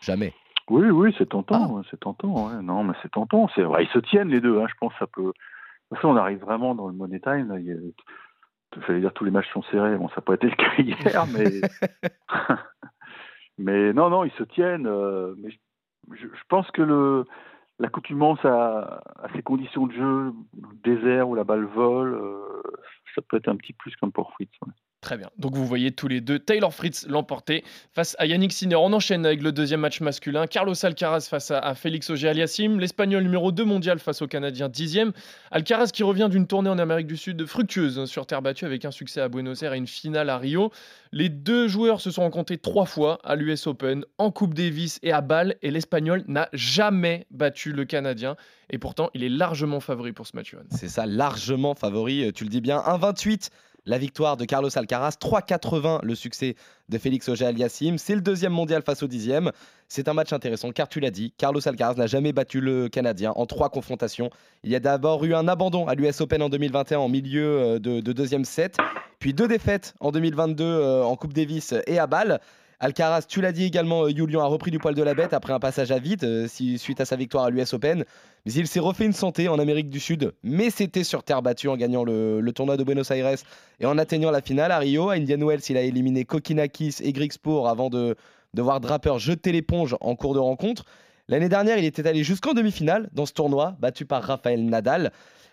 Jamais. 0.00 0.32
Oui, 0.70 0.88
oui, 0.88 1.14
c'est 1.18 1.28
tentant, 1.28 1.78
ah. 1.78 1.82
c'est 1.90 1.98
tentant. 1.98 2.48
Ouais. 2.48 2.62
Non, 2.62 2.84
mais 2.84 2.94
c'est 3.02 3.10
tentant. 3.10 3.48
C'est 3.54 3.62
vrai, 3.62 3.84
ils 3.84 3.90
se 3.90 3.98
tiennent 3.98 4.28
les 4.28 4.40
deux. 4.40 4.60
Hein. 4.60 4.66
Je 4.68 4.74
pense 4.80 4.92
que 4.92 4.98
ça 5.00 5.06
peut. 5.08 5.32
On 6.04 6.16
arrive 6.16 6.38
vraiment 6.38 6.76
dans 6.76 6.86
le 6.86 6.94
money 6.94 7.18
time. 7.18 7.48
Là. 7.48 7.58
Il 7.58 7.92
J'allais 8.86 9.00
dire 9.00 9.12
tous 9.12 9.24
les 9.24 9.32
matchs 9.32 9.52
sont 9.52 9.64
serrés. 9.64 9.96
Bon, 9.96 10.08
ça 10.10 10.16
n'a 10.18 10.22
pas 10.22 10.34
été 10.34 10.48
le 10.48 10.54
cas 10.54 10.76
hier, 10.78 11.26
mais. 11.26 11.60
mais 13.58 13.92
non, 13.92 14.10
non, 14.10 14.22
ils 14.22 14.32
se 14.32 14.44
tiennent. 14.44 14.86
Euh, 14.86 15.34
mais 15.38 15.50
je, 16.12 16.26
pense 16.48 16.70
que 16.70 16.82
le 16.82 17.24
l'accoutumance 17.80 18.44
à, 18.44 19.02
à 19.22 19.28
ces 19.34 19.42
conditions 19.42 19.86
de 19.86 19.92
jeu, 19.92 20.32
désert 20.84 21.28
où 21.28 21.34
la 21.34 21.44
balle 21.44 21.64
vole, 21.64 22.14
euh, 22.14 22.62
ça 23.14 23.22
peut 23.22 23.38
être 23.38 23.48
un 23.48 23.56
petit 23.56 23.72
plus 23.72 23.96
comme 23.96 24.12
pour 24.12 24.32
Fritz. 24.34 24.52
Très 25.00 25.16
bien. 25.16 25.30
Donc 25.38 25.54
vous 25.54 25.64
voyez 25.66 25.92
tous 25.92 26.08
les 26.08 26.20
deux 26.20 26.38
Taylor 26.38 26.74
Fritz 26.74 27.06
l'emporter 27.08 27.64
face 27.94 28.16
à 28.18 28.26
Yannick 28.26 28.52
Sinner. 28.52 28.76
On 28.76 28.92
enchaîne 28.92 29.24
avec 29.24 29.40
le 29.40 29.50
deuxième 29.50 29.80
match 29.80 30.02
masculin. 30.02 30.46
Carlos 30.46 30.74
Alcaraz 30.82 31.26
face 31.30 31.50
à, 31.50 31.74
Félix 31.74 32.10
Auger-Aliassime. 32.10 32.78
L'Espagnol 32.78 33.22
numéro 33.22 33.50
2 33.50 33.64
mondial 33.64 33.98
face 33.98 34.20
au 34.20 34.26
Canadien 34.26 34.68
10e. 34.68 35.12
Alcaraz 35.50 35.86
qui 35.86 36.02
revient 36.02 36.28
d'une 36.30 36.46
tournée 36.46 36.68
en 36.68 36.78
Amérique 36.78 37.06
du 37.06 37.16
Sud 37.16 37.46
fructueuse 37.46 37.98
hein, 37.98 38.04
sur 38.04 38.26
terre 38.26 38.42
battue 38.42 38.66
avec 38.66 38.84
un 38.84 38.90
succès 38.90 39.22
à 39.22 39.28
Buenos 39.28 39.62
Aires 39.62 39.72
et 39.72 39.78
une 39.78 39.86
finale 39.86 40.28
à 40.28 40.36
Rio. 40.36 40.70
Les 41.12 41.30
deux 41.30 41.66
joueurs 41.66 42.02
se 42.02 42.10
sont 42.10 42.22
rencontrés 42.22 42.58
trois 42.58 42.84
fois 42.84 43.20
à 43.24 43.36
l'US 43.36 43.66
Open, 43.66 44.04
en 44.18 44.30
Coupe 44.30 44.52
Davis 44.52 44.98
et 45.02 45.12
à 45.12 45.22
Bâle. 45.22 45.56
Et 45.62 45.70
l'Espagnol 45.70 46.24
n'a 46.28 46.50
jamais 46.52 47.26
battu 47.30 47.72
le 47.72 47.86
Canadien. 47.86 48.36
Et 48.68 48.78
pourtant, 48.78 49.10
il 49.14 49.24
est 49.24 49.30
largement 49.30 49.80
favori 49.80 50.12
pour 50.12 50.26
ce 50.26 50.36
match. 50.36 50.54
C'est 50.70 50.88
ça, 50.88 51.06
largement 51.06 51.74
favori. 51.74 52.24
Euh, 52.24 52.32
tu 52.32 52.44
le 52.44 52.50
dis 52.50 52.60
bien. 52.60 52.78
1-28 52.78 53.48
la 53.86 53.98
victoire 53.98 54.36
de 54.36 54.44
Carlos 54.44 54.70
Alcaraz, 54.76 55.16
3-80 55.20 56.00
le 56.02 56.14
succès 56.14 56.56
de 56.88 56.98
Félix 56.98 57.28
Auger-Aliassime. 57.28 57.98
C'est 57.98 58.14
le 58.14 58.20
deuxième 58.20 58.52
mondial 58.52 58.82
face 58.82 59.02
au 59.02 59.06
dixième. 59.06 59.52
C'est 59.88 60.08
un 60.08 60.14
match 60.14 60.32
intéressant 60.32 60.70
car 60.70 60.88
tu 60.88 61.00
l'as 61.00 61.10
dit, 61.10 61.32
Carlos 61.36 61.66
Alcaraz 61.66 61.94
n'a 61.94 62.06
jamais 62.06 62.32
battu 62.32 62.60
le 62.60 62.88
Canadien 62.88 63.32
en 63.36 63.46
trois 63.46 63.70
confrontations. 63.70 64.30
Il 64.62 64.70
y 64.70 64.76
a 64.76 64.80
d'abord 64.80 65.24
eu 65.24 65.34
un 65.34 65.48
abandon 65.48 65.86
à 65.86 65.94
l'US 65.94 66.20
Open 66.20 66.42
en 66.42 66.48
2021 66.48 66.98
en 66.98 67.08
milieu 67.08 67.60
euh, 67.60 67.78
de, 67.78 68.12
deuxième 68.12 68.44
set, 68.44 68.76
puis 69.18 69.34
deux 69.34 69.48
défaites 69.48 69.94
en 70.00 70.12
2022 70.12 70.64
euh, 70.64 71.02
en 71.02 71.16
Coupe 71.16 71.32
Davis 71.32 71.74
et 71.86 71.98
à 71.98 72.06
Bâle. 72.06 72.40
Alcaraz, 72.82 73.26
tu 73.28 73.42
l'as 73.42 73.52
dit 73.52 73.64
également, 73.64 74.08
Julian 74.08 74.40
euh, 74.40 74.44
a 74.44 74.46
repris 74.46 74.70
du 74.70 74.78
poil 74.78 74.94
de 74.94 75.02
la 75.02 75.12
bête 75.12 75.34
après 75.34 75.52
un 75.52 75.58
passage 75.58 75.92
à 75.92 75.98
vide 75.98 76.24
euh, 76.24 76.48
suite 76.48 76.98
à 77.02 77.04
sa 77.04 77.14
victoire 77.14 77.44
à 77.44 77.50
l'US 77.50 77.74
Open. 77.74 78.06
Mais 78.46 78.52
il 78.54 78.66
s'est 78.66 78.80
refait 78.80 79.04
une 79.04 79.12
santé 79.12 79.48
en 79.48 79.58
Amérique 79.58 79.90
du 79.90 80.00
Sud, 80.00 80.32
mais 80.42 80.70
c'était 80.70 81.04
sur 81.04 81.22
terre 81.22 81.42
battue 81.42 81.68
en 81.68 81.76
gagnant 81.76 82.04
le, 82.04 82.50
tournoi 82.54 82.78
de 82.78 82.84
Buenos 82.84 83.10
Aires 83.10 83.36
et 83.80 83.84
en 83.84 83.98
atteignant 83.98 84.30
la 84.30 84.40
finale 84.40 84.72
à 84.72 84.78
Rio. 84.78 85.10
À 85.10 85.16
Indian 85.16 85.46
Wells, 85.46 85.60
il 85.68 85.76
a 85.76 85.82
éliminé 85.82 86.24
Kokinakis 86.24 86.96
et 87.02 87.12
Grigspor 87.12 87.68
avant 87.68 87.90
de, 87.90 88.16
voir 88.56 88.80
Draper 88.80 89.18
jeter 89.18 89.52
l'éponge 89.52 89.94
en 90.00 90.16
cours 90.16 90.32
de 90.32 90.38
rencontre. 90.38 90.86
L'année 91.28 91.50
dernière, 91.50 91.76
il 91.76 91.84
était 91.84 92.06
allé 92.06 92.24
jusqu'en 92.24 92.54
demi-finale 92.54 93.10
dans 93.12 93.26
ce 93.26 93.34
tournoi, 93.34 93.76
battu 93.78 94.06
par 94.06 94.22
Rafael 94.22 94.64
Nadal. 94.64 95.12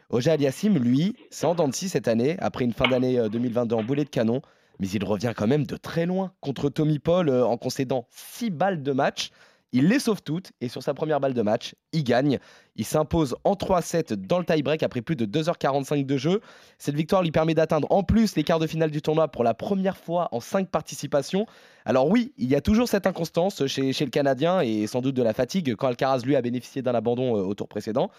Oja 0.09 0.31
Aliassim, 0.31 0.79
lui, 0.79 1.13
c'est 1.29 1.45
en 1.45 1.71
cette 1.73 2.07
année, 2.07 2.37
après 2.39 2.63
une 2.63 2.71
fin 2.71 2.87
d'année 2.87 3.19
2022 3.29 3.75
euh, 3.75 3.79
en 3.79 3.83
boulet 3.83 4.05
de 4.05 4.09
canon 4.09 4.41
mais 4.79 4.89
il 4.89 5.03
revient 5.03 5.33
quand 5.35 5.47
même 5.47 5.65
de 5.65 5.77
très 5.77 6.05
loin 6.05 6.33
contre 6.41 6.69
Tommy 6.69 6.99
Paul 6.99 7.29
euh, 7.29 7.45
en 7.45 7.57
concédant 7.57 8.07
6 8.11 8.51
balles 8.51 8.83
de 8.83 8.91
match. 8.91 9.31
Il 9.73 9.89
les 9.89 9.99
sauve 9.99 10.21
toutes 10.23 10.53
et 10.61 10.69
sur 10.69 10.81
sa 10.81 10.93
première 10.93 11.19
balle 11.19 11.33
de 11.33 11.41
match, 11.41 11.75
il 11.91 12.05
gagne. 12.05 12.39
Il 12.77 12.85
s'impose 12.85 13.35
en 13.43 13.53
3-7 13.53 14.13
dans 14.13 14.39
le 14.39 14.45
tie-break 14.45 14.81
après 14.81 15.01
plus 15.01 15.17
de 15.17 15.25
2h45 15.25 16.05
de 16.05 16.17
jeu. 16.17 16.41
Cette 16.77 16.95
victoire 16.95 17.21
lui 17.21 17.31
permet 17.31 17.53
d'atteindre 17.53 17.87
en 17.91 18.01
plus 18.01 18.37
les 18.37 18.43
quarts 18.43 18.59
de 18.59 18.67
finale 18.67 18.91
du 18.91 19.01
tournoi 19.01 19.27
pour 19.27 19.43
la 19.43 19.53
première 19.53 19.97
fois 19.97 20.29
en 20.31 20.39
5 20.39 20.69
participations. 20.69 21.45
Alors 21.83 22.07
oui, 22.07 22.33
il 22.37 22.49
y 22.49 22.55
a 22.55 22.61
toujours 22.61 22.87
cette 22.87 23.07
inconstance 23.07 23.67
chez, 23.67 23.91
le 23.91 24.09
Canadien 24.09 24.61
et 24.61 24.87
sans 24.87 25.01
doute 25.01 25.15
de 25.15 25.23
la 25.23 25.33
fatigue 25.33 25.75
quand 25.75 25.87
Alcaraz 25.87 26.21
lui 26.23 26.37
a 26.37 26.41
bénéficié 26.41 26.81
d'un 26.81 26.95
abandon 26.95 27.35
euh, 27.35 27.41
au 27.41 27.53
tour 27.53 27.67
précédent. 27.67 28.09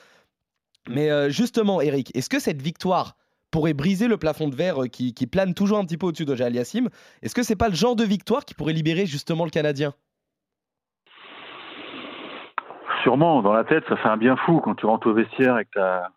Mais 0.87 1.11
euh, 1.11 1.31
justement, 1.31 1.81
Eric, 1.81 2.15
est-ce 2.15 2.29
que 2.29 2.41
cette 2.41 2.61
victoire 2.61 3.17
pourrait 3.51 3.75
briser 3.75 4.09
le 4.09 4.17
plafond 4.17 4.49
de 4.49 4.55
verre 4.55 4.85
euh, 4.85 4.87
qui, 4.87 5.13
plane 5.27 5.55
toujours 5.55 5.79
un 5.79 5.85
petit 5.85 5.97
peu 5.97 6.07
au-dessus 6.07 6.25
d'Oja 6.25 6.47
Aliassim. 6.47 6.89
Est-ce 7.23 7.35
que 7.35 7.43
c'est 7.43 7.57
pas 7.57 7.69
le 7.69 7.75
genre 7.75 7.97
de 7.97 8.05
victoire 8.05 8.45
qui 8.45 8.55
pourrait 8.55 8.73
libérer 8.73 9.07
justement 9.07 9.45
le 9.45 9.51
Canadien? 9.51 9.95
Sûrement, 13.03 13.43
dans 13.43 13.53
la 13.53 13.65
tête, 13.65 13.85
ça 13.89 13.97
fait 13.97 14.09
un 14.09 14.17
bien 14.17 14.37
fou 14.37 14.61
quand 14.61 14.75
tu 14.75 14.87
rentres 14.87 15.07
au 15.07 15.15
vestiaire 15.15 15.59
et 15.59 15.65
que 15.65 15.71
tu 15.71 15.79
as, 15.79 16.11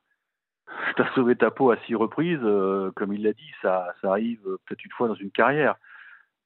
sauvé 1.15 1.35
ta 1.35 1.51
peau 1.51 1.71
à 1.71 1.77
six 1.85 1.95
reprises. 1.95 2.39
Euh, 2.43 2.91
comme 2.95 3.13
il 3.13 3.23
l'a 3.23 3.33
dit, 3.33 3.51
ça, 3.61 3.93
arrive 4.03 4.41
peut-être 4.65 4.83
une 4.83 4.91
fois 4.91 5.07
dans 5.07 5.15
une 5.15 5.31
carrière. 5.31 5.75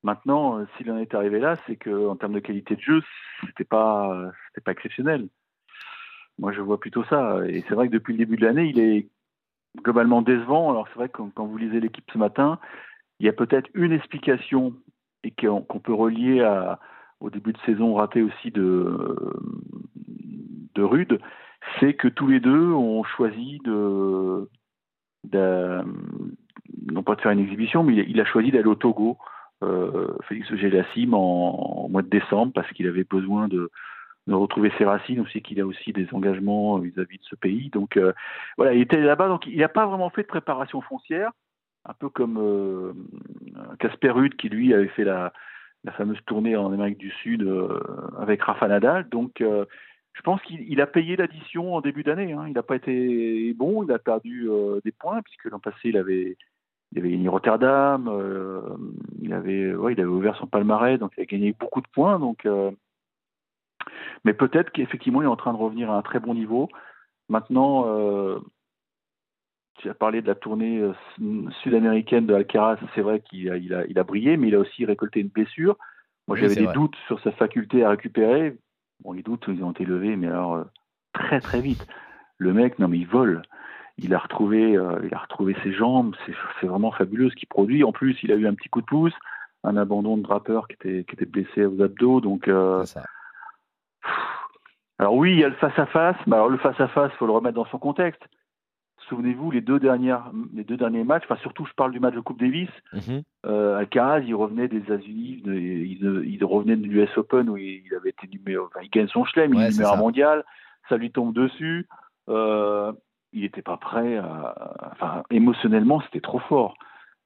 Maintenant, 0.03 0.59
euh, 0.59 0.67
s'il 0.77 0.91
en 0.91 0.97
est 0.97 1.15
arrivé 1.15 1.39
là, 1.39 1.56
c'est 1.65 1.77
qu'en 1.77 2.15
termes 2.15 2.33
de 2.33 2.39
qualité 2.39 2.75
de 2.75 2.81
jeu, 2.81 3.01
c'était 3.47 3.63
pas, 3.63 4.31
pas 4.63 4.71
exceptionnel. 4.71 5.30
Moi, 6.37 6.51
je 6.51 6.61
vois 6.61 6.80
plutôt 6.80 7.06
ça. 7.06 7.39
Et 7.47 7.63
c'est 7.68 7.73
vrai 7.73 7.87
que 7.87 7.94
depuis 7.94 8.11
le 8.11 8.19
début 8.19 8.35
de 8.35 8.45
l'année, 8.45 8.65
il 8.65 8.80
est 8.80 9.07
globalement 9.83 10.21
décevant. 10.21 10.69
Alors 10.69 10.87
c'est 10.89 10.99
vrai 10.99 11.09
que 11.09 11.21
quand, 11.33 11.45
vous 11.45 11.57
lisez 11.57 11.79
l'équipe 11.79 12.09
ce 12.11 12.17
matin, 12.17 12.59
il 13.19 13.25
y 13.25 13.29
a 13.29 13.33
peut-être 13.33 13.69
une 13.73 13.91
explication 13.91 14.73
et 15.23 15.31
qu'on 15.31 15.79
peut 15.79 15.94
relier 15.94 16.44
au 17.19 17.29
début 17.29 17.53
de 17.53 17.57
saison 17.65 17.95
raté 17.95 18.21
aussi 18.21 18.51
de, 18.51 19.07
de 20.75 20.83
Rude, 20.83 21.19
c'est 21.79 21.94
que 21.94 22.07
tous 22.07 22.27
les 22.27 22.39
deux 22.39 22.71
ont 22.71 23.03
choisi 23.03 23.59
de, 23.65 24.47
non 26.91 27.03
pas 27.03 27.15
de 27.15 27.21
faire 27.21 27.31
une 27.31 27.39
exhibition, 27.39 27.83
mais 27.83 28.05
il 28.07 28.19
a 28.21 28.25
choisi 28.25 28.51
d'aller 28.51 28.67
au 28.67 28.75
Togo, 28.75 29.17
euh, 29.63 30.07
Félix 30.27 30.53
Gélassim, 30.55 31.13
en, 31.13 31.87
mois 31.89 32.01
de 32.01 32.09
décembre, 32.09 32.51
parce 32.53 32.71
qu'il 32.73 32.87
avait 32.87 33.03
besoin 33.03 33.47
de, 33.47 33.71
de 34.27 34.33
retrouver 34.33 34.71
ses 34.77 34.85
racines, 34.85 35.19
aussi 35.19 35.41
qu'il 35.41 35.59
a 35.61 35.65
aussi 35.65 35.94
des 35.94 36.07
engagements 36.11 36.77
vis-à-vis 36.79 37.17
de 37.17 37.23
ce 37.23 37.35
pays. 37.35 37.69
Donc 37.69 37.97
euh, 37.97 38.13
voilà, 38.57 38.73
il 38.73 38.81
était 38.81 38.99
là-bas, 38.99 39.27
donc 39.27 39.45
il 39.45 39.57
n'a 39.57 39.69
pas 39.69 39.85
vraiment 39.85 40.09
fait 40.09 40.23
de 40.23 40.27
préparation 40.27 40.81
foncière, 40.81 41.31
un 41.85 41.94
peu 41.94 42.09
comme 42.09 42.37
euh, 42.39 42.94
Casper 43.79 44.09
Ruud 44.09 44.35
qui 44.35 44.49
lui 44.49 44.73
avait 44.73 44.87
fait 44.87 45.03
la, 45.03 45.31
la, 45.83 45.91
fameuse 45.91 46.17
tournée 46.25 46.55
en 46.55 46.73
Amérique 46.73 46.97
du 46.97 47.11
Sud 47.11 47.44
euh, 47.44 47.79
avec 48.17 48.41
Rafa 48.41 48.67
Nadal. 48.67 49.07
Donc 49.09 49.41
je 49.41 50.21
pense 50.21 50.41
qu'il 50.41 50.81
a 50.81 50.87
payé 50.87 51.17
l'addition 51.17 51.75
en 51.75 51.81
début 51.81 52.03
d'année. 52.03 52.33
Hein. 52.33 52.45
Il 52.47 52.53
n'a 52.53 52.63
pas 52.63 52.77
été 52.77 53.53
bon, 53.53 53.83
il 53.83 53.91
a 53.91 53.99
perdu 53.99 54.49
des 54.83 54.91
points 54.91 55.21
puisque 55.21 55.45
l'an 55.45 55.59
passé 55.59 55.89
il 55.89 55.97
avait 55.97 56.37
il 56.91 56.99
avait 56.99 57.11
gagné 57.11 57.27
Rotterdam, 57.27 58.09
il 59.21 59.33
avait 59.33 59.75
ouais, 59.75 59.94
il 59.94 59.99
avait 59.99 60.09
ouvert 60.09 60.37
son 60.37 60.47
palmarès, 60.47 60.97
donc 60.97 61.11
il 61.17 61.21
a 61.21 61.25
gagné 61.25 61.53
beaucoup 61.59 61.81
de 61.81 61.87
points. 61.89 62.17
Donc 62.17 62.47
mais 64.25 64.33
peut-être 64.33 64.71
qu'effectivement, 64.71 65.21
il 65.21 65.25
est 65.25 65.29
en 65.29 65.35
train 65.35 65.53
de 65.53 65.57
revenir 65.57 65.89
à 65.89 65.97
un 65.97 66.01
très 66.01 66.19
bon 66.19 66.33
niveau. 66.33 66.67
Maintenant, 67.29 67.85
euh, 67.87 68.39
tu 69.75 69.89
as 69.89 69.94
parlé 69.94 70.21
de 70.21 70.27
la 70.27 70.35
tournée 70.35 70.79
euh, 70.79 71.49
sud-américaine 71.63 72.25
de 72.25 72.33
Alcaraz. 72.33 72.77
C'est 72.95 73.01
vrai 73.01 73.21
qu'il 73.21 73.49
a, 73.49 73.57
il 73.57 73.73
a, 73.73 73.85
il 73.85 73.97
a 73.97 74.03
brillé, 74.03 74.35
mais 74.35 74.47
il 74.47 74.55
a 74.55 74.59
aussi 74.59 74.85
récolté 74.85 75.21
une 75.21 75.29
blessure. 75.29 75.77
Moi, 76.27 76.37
j'avais 76.37 76.55
des 76.55 76.73
doutes 76.73 76.95
sur 77.07 77.21
sa 77.21 77.31
faculté 77.31 77.83
à 77.83 77.89
récupérer. 77.89 78.57
Bon, 79.03 79.11
les 79.11 79.21
doutes, 79.21 79.45
ils 79.47 79.63
ont 79.63 79.71
été 79.71 79.85
levés, 79.85 80.15
mais 80.15 80.27
alors 80.27 80.55
euh, 80.55 80.63
très 81.13 81.39
très 81.39 81.61
vite. 81.61 81.85
Le 82.37 82.53
mec, 82.53 82.79
non 82.79 82.87
mais 82.87 82.97
il 82.97 83.07
vole. 83.07 83.44
Il 83.97 84.13
a 84.13 84.17
retrouvé, 84.17 84.75
euh, 84.75 84.99
il 85.03 85.13
a 85.13 85.19
retrouvé 85.19 85.55
ses 85.63 85.71
jambes. 85.71 86.15
C'est 86.59 86.67
vraiment 86.67 86.91
fabuleux 86.91 87.29
ce 87.29 87.35
qu'il 87.35 87.47
produit. 87.47 87.83
En 87.83 87.91
plus, 87.91 88.17
il 88.23 88.31
a 88.31 88.35
eu 88.35 88.47
un 88.47 88.53
petit 88.55 88.69
coup 88.69 88.81
de 88.81 88.85
pouce, 88.85 89.13
un 89.63 89.77
abandon 89.77 90.17
de 90.17 90.23
drappeur 90.23 90.67
qui 90.67 90.73
était, 90.73 91.05
qui 91.05 91.15
était 91.15 91.25
blessé 91.25 91.65
aux 91.65 91.81
abdos. 91.81 92.21
Donc, 92.21 92.47
euh, 92.47 92.83
ça. 92.85 93.03
Alors 94.99 95.16
oui, 95.16 95.33
il 95.33 95.40
y 95.40 95.44
a 95.44 95.49
le 95.49 95.56
face 95.56 95.78
à 95.78 95.85
face. 95.85 96.18
Mais 96.28 96.35
alors 96.35 96.49
le 96.49 96.57
face 96.57 96.80
à 96.80 96.87
face, 96.87 97.11
faut 97.14 97.25
le 97.25 97.31
remettre 97.33 97.56
dans 97.56 97.66
son 97.66 97.80
contexte. 97.80 98.21
Souvenez-vous 99.09 99.52
les 99.52 99.61
deux 99.61 99.80
dernières, 99.80 100.31
les 100.54 100.64
deux 100.64 100.78
derniers 100.78 101.04
matchs. 101.04 101.23
Enfin 101.25 101.40
surtout, 101.42 101.66
je 101.66 101.73
parle 101.73 101.92
du 101.92 101.99
match 101.99 102.16
de 102.16 102.21
Coupe 102.21 102.40
Davis. 102.40 102.69
Mhm. 102.94 103.21
Euh, 103.45 103.78
Alcaraz, 103.78 104.21
il 104.21 104.33
revenait 104.33 104.68
des 104.68 104.78
États-Unis, 104.78 105.42
de- 105.44 105.54
il, 105.54 106.23
il 106.25 106.44
revenait 106.44 106.75
de 106.75 106.87
l'US 106.87 107.16
Open 107.18 107.49
où 107.49 107.57
il, 107.57 107.83
avait 107.95 108.09
été 108.09 108.28
numéro, 108.28 108.66
enfin, 108.66 108.80
il 108.81 108.90
gagne 108.90 109.07
son 109.07 109.23
chelem, 109.25 109.54
il 109.54 109.61
est 109.61 109.71
numéro 109.71 109.92
ça. 109.92 109.97
mondial, 109.97 110.44
ça 110.90 110.97
lui 110.97 111.11
tombe 111.11 111.33
dessus. 111.35 111.87
Euh, 112.30 112.94
il 113.31 113.42
n'était 113.42 113.61
pas 113.61 113.78
prêt. 113.78 114.18
À, 114.18 114.90
enfin, 114.94 115.23
émotionnellement, 115.30 116.02
c'était 116.02 116.21
trop 116.21 116.40
fort. 116.40 116.75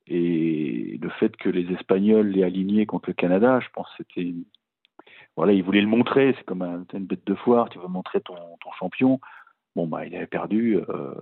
Et 0.08 1.00
le 1.02 1.10
fait 1.10 1.38
que 1.38 1.50
les 1.50 1.72
Espagnols 1.74 2.28
l'aient 2.28 2.44
aligné 2.44 2.86
contre 2.88 3.10
le 3.10 3.14
Canada, 3.14 3.60
je 3.62 3.68
pense 3.74 3.88
que 3.98 4.04
c'était. 4.04 4.34
Voilà, 5.40 5.54
il 5.54 5.64
voulait 5.64 5.80
le 5.80 5.88
montrer. 5.88 6.36
C'est 6.38 6.44
comme 6.44 6.62
un, 6.62 6.84
une 6.94 7.06
bête 7.06 7.26
de 7.26 7.34
foire, 7.34 7.70
tu 7.70 7.80
veux 7.80 7.88
montrer 7.88 8.20
ton, 8.20 8.36
ton 8.36 8.72
champion. 8.78 9.22
Bon, 9.74 9.88
bah, 9.88 10.06
il 10.06 10.14
avait 10.14 10.28
perdu 10.28 10.76
euh, 10.90 11.14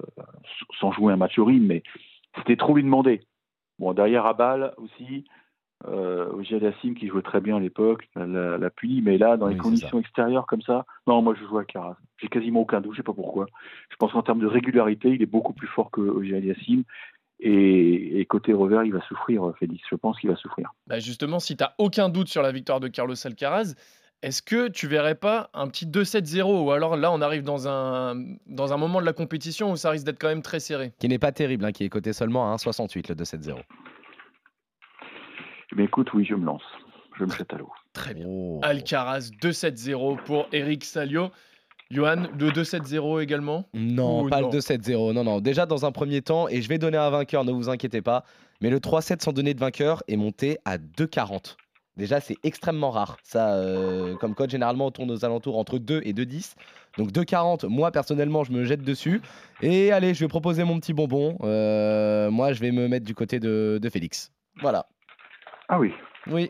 sans 0.79 0.91
jouer 0.91 1.13
un 1.13 1.17
match 1.17 1.37
horrible, 1.37 1.67
mais 1.67 1.83
c'était 2.35 2.55
trop 2.55 2.73
lui 2.75 2.81
demander. 2.81 3.21
Bon, 3.77 3.93
derrière 3.93 4.25
Abal 4.25 4.73
aussi, 4.77 5.25
euh, 5.85 6.59
Dassim 6.59 6.95
qui 6.95 7.09
jouait 7.09 7.21
très 7.21 7.41
bien 7.41 7.57
à 7.57 7.59
l'époque, 7.59 8.09
la, 8.15 8.57
la 8.57 8.69
puni, 8.71 9.03
mais 9.03 9.19
là, 9.19 9.37
dans 9.37 9.45
les 9.45 9.53
Oui, 9.53 9.61
conditions 9.61 9.99
extérieures 9.99 10.47
comme 10.47 10.63
ça, 10.63 10.87
non, 11.05 11.21
moi 11.21 11.35
je 11.39 11.45
joue 11.45 11.59
à 11.59 11.65
Caras. 11.65 11.97
J'ai 12.19 12.27
quasiment 12.27 12.61
aucun 12.61 12.81
doute, 12.81 12.93
je 12.93 12.97
sais 12.97 13.03
pas 13.03 13.13
pourquoi. 13.13 13.45
Je 13.91 13.97
pense 13.97 14.13
qu'en 14.13 14.23
termes 14.23 14.39
de 14.39 14.47
régularité, 14.47 15.09
il 15.09 15.21
est 15.21 15.27
beaucoup 15.27 15.53
plus 15.53 15.67
fort 15.67 15.91
que 15.91 16.01
Ogier 16.01 16.41
Dassim. 16.41 16.85
Et, 17.39 18.19
et 18.19 18.25
côté 18.25 18.51
revers, 18.51 18.83
il 18.83 18.93
va 18.93 19.01
souffrir, 19.01 19.43
Félix. 19.59 19.83
Je 19.91 19.95
pense 19.95 20.19
qu'il 20.19 20.31
va 20.31 20.35
souffrir. 20.37 20.71
Bah 20.87 20.97
justement, 20.97 21.37
si 21.37 21.55
tu 21.55 21.63
n'as 21.63 21.73
aucun 21.77 22.09
doute 22.09 22.29
sur 22.29 22.41
la 22.41 22.51
victoire 22.51 22.79
de 22.79 22.87
Carlos 22.87 23.13
Alcaraz, 23.27 23.75
est-ce 24.23 24.41
que 24.41 24.67
tu 24.67 24.87
verrais 24.87 25.15
pas 25.15 25.49
un 25.53 25.67
petit 25.67 25.85
2-7-0 25.85 26.63
Ou 26.63 26.71
alors 26.71 26.95
là, 26.97 27.11
on 27.11 27.21
arrive 27.21 27.43
dans 27.43 27.67
un, 27.67 28.15
dans 28.47 28.73
un 28.73 28.77
moment 28.77 28.99
de 28.99 29.05
la 29.05 29.13
compétition 29.13 29.71
où 29.71 29.75
ça 29.75 29.91
risque 29.91 30.05
d'être 30.05 30.19
quand 30.19 30.27
même 30.27 30.41
très 30.41 30.59
serré 30.59 30.93
Qui 30.99 31.07
n'est 31.07 31.19
pas 31.19 31.31
terrible, 31.31 31.65
hein, 31.65 31.71
qui 31.71 31.83
est 31.83 31.89
coté 31.89 32.13
seulement 32.13 32.51
à 32.51 32.55
1,68 32.55 33.09
le 33.09 33.15
2-7-0. 33.15 33.57
Mais 35.75 35.83
écoute, 35.83 36.13
oui, 36.13 36.25
je 36.25 36.33
me 36.35 36.45
lance. 36.45 36.63
Je 37.19 37.25
me 37.25 37.31
jette 37.31 37.53
à 37.53 37.57
l'eau. 37.57 37.69
Très 37.93 38.13
bien. 38.13 38.25
Oh. 38.27 38.59
Alcaraz 38.63 39.29
2-7-0 39.41 40.23
pour 40.23 40.47
Eric 40.51 40.83
Salio. 40.83 41.29
Johan, 41.89 42.23
le 42.37 42.49
2-7-0 42.49 43.21
également? 43.21 43.69
Non, 43.73 44.25
Ou 44.25 44.29
pas 44.29 44.41
non? 44.41 44.51
le 44.51 44.57
2-7-0. 44.57 45.13
Non, 45.13 45.23
non. 45.23 45.39
Déjà 45.39 45.65
dans 45.65 45.85
un 45.85 45.91
premier 45.91 46.21
temps, 46.21 46.49
et 46.49 46.61
je 46.61 46.67
vais 46.67 46.77
donner 46.77 46.97
un 46.97 47.09
vainqueur, 47.09 47.45
ne 47.45 47.51
vous 47.51 47.69
inquiétez 47.69 48.01
pas. 48.01 48.23
Mais 48.61 48.69
le 48.69 48.79
3-7 48.79 49.23
sans 49.23 49.31
donner 49.31 49.53
de 49.53 49.59
vainqueur 49.59 50.03
est 50.07 50.17
monté 50.17 50.57
à 50.65 50.77
2,40. 50.77 51.55
Déjà, 51.97 52.19
c'est 52.19 52.37
extrêmement 52.43 52.91
rare. 52.91 53.17
Ça, 53.23 53.55
euh, 53.55 54.15
comme 54.15 54.35
code, 54.35 54.51
généralement, 54.51 54.85
on 54.85 54.91
tourne 54.91 55.11
aux 55.11 55.25
alentours 55.25 55.57
entre 55.57 55.79
2 55.79 56.01
et 56.03 56.13
2,10. 56.13 56.55
Donc 56.97 57.11
2,40, 57.11 57.67
moi, 57.67 57.91
personnellement, 57.91 58.43
je 58.43 58.51
me 58.51 58.63
jette 58.63 58.83
dessus. 58.83 59.21
Et 59.61 59.91
allez, 59.91 60.13
je 60.13 60.23
vais 60.23 60.27
proposer 60.27 60.63
mon 60.63 60.79
petit 60.79 60.93
bonbon. 60.93 61.37
Euh, 61.43 62.29
moi, 62.29 62.53
je 62.53 62.61
vais 62.61 62.71
me 62.71 62.87
mettre 62.87 63.05
du 63.05 63.15
côté 63.15 63.39
de, 63.39 63.79
de 63.81 63.89
Félix. 63.89 64.31
Voilà. 64.61 64.87
Ah 65.69 65.79
oui. 65.79 65.91
Oui, 66.27 66.49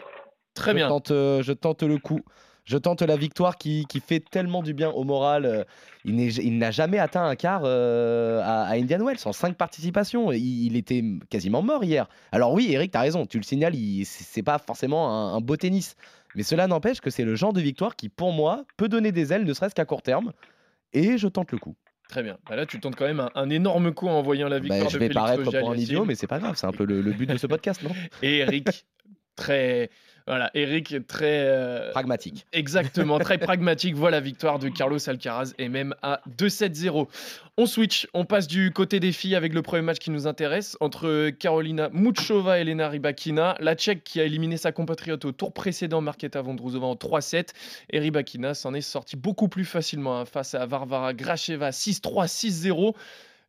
Très 0.57 0.71
je 0.71 0.77
bien. 0.77 0.87
Tente, 0.89 1.11
euh, 1.11 1.43
je 1.43 1.53
tente 1.53 1.83
le 1.83 1.97
coup. 1.99 2.21
Je 2.67 2.77
tente 2.77 3.01
la 3.01 3.15
victoire 3.15 3.55
qui, 3.55 3.85
qui 3.87 4.01
fait 4.01 4.19
tellement 4.19 4.61
du 4.61 4.73
bien 4.73 4.89
au 4.89 5.05
moral. 5.05 5.45
Euh, 5.45 5.63
Il 6.03 6.57
n'a 6.57 6.69
jamais 6.69 6.99
atteint 6.99 7.25
un 7.25 7.35
quart 7.37 7.61
euh, 7.63 8.41
à, 8.43 8.63
à 8.63 8.73
Indian 8.75 8.99
Wells 9.05 9.19
en 9.23 9.31
cinq 9.31 9.55
participations. 9.55 10.33
Il, 10.33 10.65
il 10.65 10.75
était 10.75 11.01
quasiment 11.29 11.61
mort 11.61 11.85
hier. 11.85 12.09
Alors 12.33 12.51
oui, 12.51 12.67
Eric, 12.71 12.91
tu 12.91 12.97
as 12.97 13.01
raison. 13.01 13.25
Tu 13.25 13.37
le 13.37 13.43
signales, 13.43 13.73
c'est 14.03 14.43
pas 14.43 14.59
forcément 14.59 15.09
un, 15.09 15.37
un 15.37 15.39
beau 15.39 15.55
tennis. 15.55 15.95
Mais 16.35 16.43
cela 16.43 16.67
n'empêche 16.67 16.99
que 16.99 17.09
c'est 17.09 17.23
le 17.23 17.35
genre 17.35 17.53
de 17.53 17.61
victoire 17.61 17.95
qui, 17.95 18.09
pour 18.09 18.33
moi, 18.33 18.65
peut 18.75 18.89
donner 18.89 19.13
des 19.13 19.31
ailes, 19.31 19.45
ne 19.45 19.53
serait-ce 19.53 19.73
qu'à 19.73 19.85
court 19.85 20.01
terme. 20.01 20.33
Et 20.91 21.17
je 21.17 21.29
tente 21.29 21.53
le 21.53 21.57
coup. 21.59 21.75
Très 22.09 22.21
bien. 22.21 22.37
Bah 22.49 22.57
là, 22.57 22.65
tu 22.65 22.81
tentes 22.81 22.97
quand 22.97 23.05
même 23.05 23.21
un, 23.21 23.31
un 23.35 23.49
énorme 23.49 23.93
coup 23.93 24.09
en 24.09 24.21
voyant 24.21 24.49
la 24.49 24.59
Bah, 24.59 24.63
victoire 24.63 24.89
je 24.89 24.95
de 24.95 24.99
vais 24.99 25.05
Félix 25.07 25.15
paraître 25.21 25.43
pour 25.43 25.71
un 25.71 25.75
idiot, 25.77 26.03
mais 26.03 26.15
c'est 26.15 26.27
pas 26.27 26.39
grave. 26.39 26.55
C'est 26.57 26.67
un 26.67 26.73
peu 26.73 26.83
le, 26.83 27.01
le 27.01 27.11
but 27.13 27.27
de 27.29 27.37
ce 27.37 27.47
podcast, 27.47 27.81
non? 27.81 27.91
Et 28.21 28.39
Eric, 28.39 28.85
très... 29.37 29.89
Voilà, 30.27 30.51
Eric, 30.53 31.07
très... 31.07 31.45
euh, 31.45 31.91
Pragmatique. 31.91 32.45
Exactement, 32.51 33.17
très 33.17 33.37
pragmatique. 33.37 33.95
Voilà, 33.95 34.19
victoire 34.19 34.59
de 34.59 34.67
Carlos 34.67 34.99
Alcaraz 35.09 35.53
et 35.57 35.69
même 35.69 35.95
à 36.01 36.19
2-7-0. 36.37 37.07
On 37.57 37.65
switch, 37.65 38.07
on 38.13 38.25
passe 38.25 38.45
du 38.47 38.71
côté 38.71 38.99
des 38.99 39.13
filles 39.13 39.35
avec 39.35 39.53
le 39.53 39.61
premier 39.61 39.81
match 39.81 39.99
qui 39.99 40.11
nous 40.11 40.27
intéresse 40.27 40.77
entre 40.81 41.29
Carolina 41.29 41.89
Muchova 41.93 42.59
et 42.59 42.61
Elena 42.61 42.89
Rybakina. 42.89 43.55
La 43.59 43.75
Tchèque 43.75 44.03
qui 44.03 44.19
a 44.19 44.25
éliminé 44.25 44.57
sa 44.57 44.73
compatriote 44.73 45.23
au 45.23 45.31
tour 45.31 45.53
précédent, 45.53 46.01
Marketa 46.01 46.41
Vondrousova 46.41 46.87
en 46.87 46.95
3-7. 46.95 47.47
Et 47.89 47.99
Rybakina 47.99 48.53
s'en 48.53 48.73
est 48.73 48.81
sorti 48.81 49.15
beaucoup 49.15 49.47
plus 49.47 49.65
facilement 49.65 50.19
hein, 50.19 50.25
face 50.25 50.55
à 50.55 50.65
Varvara 50.65 51.13
Gracheva 51.13 51.69
6-3, 51.69 52.27
6-0. 52.27 52.93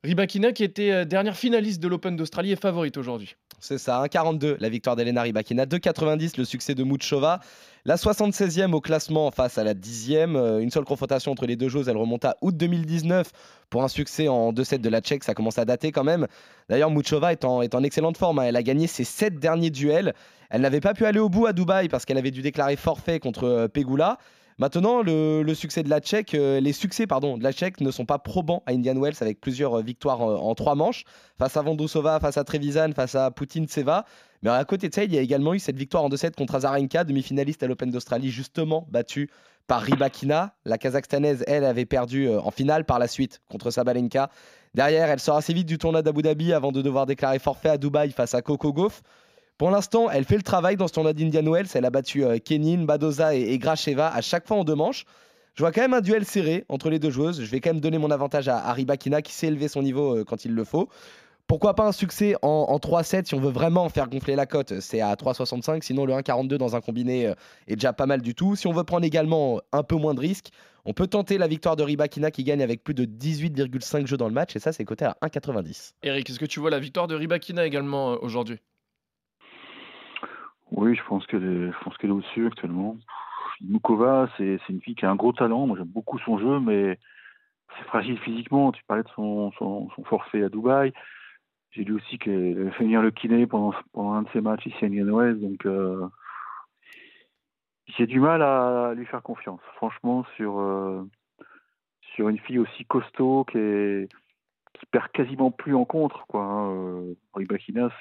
Rybakina 0.05 0.53
qui 0.53 0.63
était 0.65 0.93
euh, 0.93 1.05
dernière 1.05 1.37
finaliste 1.37 1.83
de 1.83 1.89
l'Open 1.89 2.17
d'Australie 2.17 2.53
et 2.53 2.57
favorite 2.57 2.97
aujourd'hui. 2.97 3.35
C'est 3.61 3.79
ça, 3.79 4.01
1,42 4.05 4.57
la 4.61 4.69
victoire 4.69 4.95
d'Elena 4.95 5.23
Rybakina, 5.23 5.67
2,90 5.67 6.39
le 6.39 6.45
succès 6.45 6.77
de 6.77 6.85
Muchova. 6.85 7.41
La 7.85 7.97
76e 7.97 8.73
au 8.73 8.81
classement 8.81 9.31
face 9.33 9.59
à 9.59 9.65
la 9.65 9.75
10e. 9.75 10.37
Euh, 10.37 10.59
Une 10.61 10.71
seule 10.71 10.85
confrontation 10.85 11.33
entre 11.33 11.47
les 11.47 11.57
deux 11.57 11.69
joueuses, 11.69 11.89
elle 11.89 11.97
remonte 11.97 12.25
à 12.25 12.37
août 12.43 12.57
2019 12.57 13.33
pour 13.71 13.83
un 13.83 13.89
succès 13.89 14.29
en 14.29 14.53
2-7 14.53 14.79
de 14.79 14.89
la 14.89 15.01
Tchèque. 15.01 15.25
Ça 15.25 15.35
commence 15.35 15.59
à 15.59 15.65
dater 15.65 15.91
quand 15.91 16.05
même. 16.05 16.29
D'ailleurs, 16.69 16.91
Muchova 16.93 17.33
est 17.33 17.45
en, 17.45 17.61
est 17.63 17.75
en 17.75 17.83
excellente 17.83 18.17
forme. 18.17 18.39
hein. 18.39 18.45
Elle 18.45 18.57
a 18.57 18.63
gagné 18.63 18.87
ses 18.87 19.05
7 19.05 19.41
derniers 19.41 19.71
duels. 19.71 20.15
Elle 20.51 20.61
n'avait 20.61 20.81
pas 20.81 20.95
pu 20.95 21.05
aller 21.07 21.19
au 21.19 21.29
bout 21.29 21.47
à 21.47 21.53
Dubaï 21.53 21.89
parce 21.89 22.05
qu'elle 22.05 22.19
avait 22.19 22.31
dû 22.31 22.43
déclarer 22.43 22.77
forfait 22.77 23.19
contre 23.19 23.45
euh, 23.45 23.67
Pegula. 23.69 24.19
Maintenant, 24.61 25.03
le, 25.03 25.55
succès 25.55 25.85
de 25.85 25.89
la 25.89 26.01
Tchèque, 26.01 26.35
euh, 26.35 26.59
les 26.59 26.73
succès 26.73 27.07
pardon, 27.07 27.39
de 27.39 27.45
la 27.45 27.53
Tchèque 27.53 27.81
ne 27.81 27.93
sont 27.93 28.05
pas 28.05 28.19
probants 28.19 28.65
à 28.67 28.73
Indian 28.73 29.01
Wells 29.01 29.15
avec 29.21 29.41
plusieurs 29.41 29.79
euh, 29.79 29.83
victoires 29.83 30.21
euh, 30.21 30.37
en 30.37 30.57
trois 30.57 30.75
manches 30.75 31.05
face 31.39 31.57
à 31.57 31.63
Vondrousova, 31.63 32.19
face 32.19 32.39
à 32.39 32.43
Trevisan, 32.45 32.91
face 32.93 33.15
à 33.15 33.31
Poutine 33.31 33.69
Seva. 33.69 34.05
Mais 34.43 34.51
à 34.51 34.65
côté 34.65 34.89
de 34.89 34.95
ça, 34.95 35.05
il 35.05 35.15
y 35.15 35.19
a 35.19 35.21
également 35.21 35.55
eu 35.55 35.61
cette 35.61 35.77
victoire 35.77 36.03
en 36.03 36.09
2-7 36.09 36.35
contre 36.35 36.57
Azarenka, 36.57 37.05
demi-finaliste 37.05 37.63
à 37.63 37.69
l'Open 37.69 37.93
d'Australie, 37.93 38.31
justement 38.31 38.89
battue 38.91 39.31
par 39.69 39.81
Rybakina. 39.81 40.57
La 40.65 40.77
Kazakhstanaise, 40.77 41.45
elle, 41.47 41.65
avait 41.65 41.87
perdu 41.87 42.29
en 42.29 42.51
finale 42.51 42.85
par 42.85 42.99
la 42.99 43.07
suite 43.07 43.41
contre 43.49 43.71
Sabalenka. 43.71 44.29
Derrière, 44.75 45.09
elle 45.09 45.21
sort 45.21 45.37
assez 45.37 45.53
vite 45.53 45.67
du 45.67 45.79
tournoi 45.79 46.03
d'Abu 46.03 46.23
Dhabi 46.23 46.53
avant 46.53 46.73
de 46.73 46.83
devoir 46.83 47.07
déclarer 47.07 47.39
forfait 47.39 47.69
à 47.69 47.79
Dubaï 47.79 48.11
face 48.11 48.35
à 48.35 48.43
Coco 48.43 48.73
Gauff. 48.73 49.03
Pour 49.59 49.73
l'instant, 49.73 50.09
elle 50.09 50.25
fait 50.25 50.37
le 50.37 50.43
travail 50.43 50.77
dans 50.77 50.87
ce 50.87 50.93
tournoi 50.93 51.13
d'Indian 51.13 51.43
Wells. 51.43 51.67
Elle 51.75 51.85
a 51.85 51.91
battu 51.91 52.25
euh, 52.25 52.39
Kenin, 52.39 52.85
Badoza 52.85 53.35
et, 53.35 53.59
Gracheva 53.59 54.09
à 54.09 54.21
chaque 54.21 54.47
fois 54.47 54.57
en 54.57 54.63
deux 54.65 54.77
manches. 54.77 55.05
Je 55.57 55.65
vois 55.65 55.73
quand 55.73 55.81
même 55.81 55.95
un 55.95 56.01
duel 56.01 56.25
serré 56.25 56.65
entre 56.69 56.89
les 56.91 57.01
deux 57.01 57.11
joueuses. 57.11 57.43
Je 57.43 57.51
vais 57.51 57.59
quand 57.59 57.71
même 57.71 57.81
donner 57.81 57.99
mon 57.99 58.13
avantage 58.13 58.47
à, 58.47 58.59
à 58.59 58.73
Rybakina 58.73 59.21
qui 59.21 59.33
sait 59.33 59.49
élever 59.49 59.67
son 59.67 59.83
niveau 59.83 60.19
euh, 60.19 60.25
quand 60.25 60.45
il 60.45 60.55
le 60.55 60.63
faut. 60.63 60.89
Pourquoi 61.49 61.75
pas 61.75 61.89
un 61.89 61.93
succès 61.93 62.37
en, 62.43 62.67
en 62.69 62.77
3-7 62.77 63.25
si 63.25 63.35
on 63.35 63.41
veut 63.41 63.51
vraiment 63.51 63.89
faire 63.89 64.09
gonfler 64.09 64.37
la 64.37 64.47
cote? 64.47 64.79
C'est 64.79 65.01
à 65.01 65.13
3,65. 65.15 65.83
Sinon, 65.83 66.05
le 66.05 66.13
1,42 66.13 66.57
dans 66.57 66.77
un 66.77 66.81
combiné 66.81 67.27
euh, 67.27 67.35
est 67.67 67.75
déjà 67.75 67.93
pas 67.93 68.07
mal 68.07 68.21
du 68.21 68.37
tout. 68.37 68.55
Si 68.55 68.69
on 68.69 68.73
veut 68.73 68.85
prendre 68.85 69.05
également 69.05 69.61
un 69.73 69.83
peu 69.83 69.97
moins 69.97 70.15
de 70.15 70.21
risques, 70.21 70.51
on 70.85 70.93
peut 70.93 71.09
tenter 71.09 71.37
la 71.37 71.49
victoire 71.49 71.75
de 71.75 71.83
Rybakina 71.83 72.31
qui 72.31 72.45
gagne 72.45 72.63
avec 72.63 72.85
plus 72.85 72.95
de 72.95 73.07
18,5 73.07 74.07
jeux 74.07 74.17
dans 74.17 74.29
le 74.29 74.35
match. 74.35 74.55
Et 74.55 74.61
ça, 74.61 74.73
c'est 74.73 74.85
coté 74.85 75.05
à 75.05 75.17
1,90. 75.23 75.95
Eric, 76.05 76.31
est-ce 76.31 76.39
que 76.39 76.47
tu 76.47 76.61
vois 76.61 76.71
la 76.71 76.79
victoire 76.79 77.09
de 77.09 77.17
Rybakina 77.17 77.67
également 77.67 78.13
aujourd'hui? 78.23 78.61
Oui, 80.71 80.95
je 80.95 81.03
pense 81.05 81.27
qu'elle 81.27 81.45
est, 81.45 81.73
je 81.73 81.85
pense 81.85 81.97
est 82.03 82.09
au-dessus 82.09 82.47
actuellement. 82.47 82.97
Mukova, 83.61 84.29
c'est 84.37 84.59
une 84.69 84.81
fille 84.81 84.95
qui 84.95 85.05
a 85.05 85.11
un 85.11 85.17
gros 85.17 85.33
talent. 85.33 85.67
Moi, 85.67 85.77
j'aime 85.77 85.89
beaucoup 85.89 86.19
son 86.21 86.39
jeu, 86.39 86.61
mais 86.61 86.99
c'est 87.77 87.85
fragile 87.87 88.19
physiquement. 88.19 88.73
Tu 88.73 88.83
parlais 88.85 89.03
de 89.03 89.09
son, 89.15 89.53
son, 89.53 89.89
son 89.91 90.05
forfait 90.05 90.45
à 90.45 90.49
Dubaï. 90.49 90.93
J'ai 91.73 91.85
lu 91.85 91.95
aussi 91.95 92.19
qu'elle 92.19 92.59
avait 92.59 92.71
fait 92.73 92.85
venir 92.85 93.03
le 93.03 93.11
kiné 93.11 93.47
pendant, 93.47 93.75
pendant 93.93 94.13
un 94.13 94.23
de 94.23 94.29
ses 94.33 94.41
matchs 94.41 94.67
ici 94.67 94.85
à 94.85 94.89
Wells. 94.89 95.41
Donc, 95.41 95.67
euh, 95.67 96.07
j'ai 97.87 98.07
du 98.07 98.21
mal 98.21 98.43
à 98.43 98.95
lui 98.95 99.07
faire 99.07 99.23
confiance, 99.23 99.61
franchement, 99.77 100.25
sur, 100.37 100.61
euh, 100.61 101.03
sur 102.15 102.29
une 102.29 102.39
fille 102.39 102.59
aussi 102.59 102.85
costaud 102.85 103.45
qui, 103.45 104.09
perd 104.93 105.09
quasiment 105.13 105.51
plus 105.51 105.75
en 105.75 105.85
contre. 105.85 106.27
Quoi, 106.29 106.43
hein. 106.43 106.71
Euh, 106.71 107.15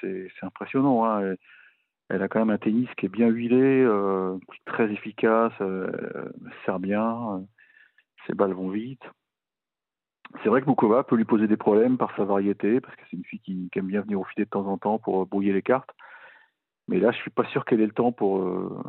c'est 0.00 0.28
c'est 0.38 0.46
impressionnant. 0.46 1.04
Hein. 1.04 1.34
Elle 2.08 2.22
a 2.22 2.28
quand 2.28 2.38
même 2.38 2.50
un 2.50 2.58
tennis 2.58 2.88
qui 2.96 3.06
est 3.06 3.10
bien 3.10 3.28
huilé, 3.28 3.82
euh, 3.84 4.38
très 4.64 4.90
efficace, 4.90 5.52
euh, 5.60 5.90
elle 6.44 6.52
sert 6.64 6.78
bien, 6.78 7.34
euh, 7.34 7.38
ses 8.26 8.34
balles 8.34 8.54
vont 8.54 8.70
vite. 8.70 9.02
C'est 10.42 10.48
vrai 10.48 10.60
que 10.60 10.68
Mukova 10.68 11.04
peut 11.04 11.16
lui 11.16 11.24
poser 11.24 11.46
des 11.46 11.56
problèmes 11.56 11.96
par 11.96 12.14
sa 12.16 12.24
variété, 12.24 12.80
parce 12.80 12.94
que 12.96 13.02
c'est 13.10 13.16
une 13.16 13.24
fille 13.24 13.40
qui, 13.40 13.68
qui 13.72 13.78
aime 13.78 13.86
bien 13.86 14.02
venir 14.02 14.20
au 14.20 14.24
filet 14.24 14.44
de 14.44 14.50
temps 14.50 14.66
en 14.66 14.76
temps 14.78 14.98
pour 14.98 15.22
euh, 15.22 15.24
brouiller 15.24 15.52
les 15.52 15.62
cartes. 15.62 15.90
Mais 16.86 16.98
là, 16.98 17.10
je 17.12 17.18
suis 17.18 17.30
pas 17.30 17.44
sûr 17.46 17.64
qu'elle 17.64 17.80
ait 17.80 17.86
le 17.86 17.92
temps 17.92 18.12
pour, 18.12 18.40
euh, 18.40 18.82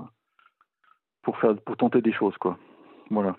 pour, 1.22 1.38
faire, 1.38 1.56
pour 1.62 1.78
tenter 1.78 2.02
des 2.02 2.14
choses. 2.14 2.38
quoi. 2.38 2.58
Voilà. 3.10 3.36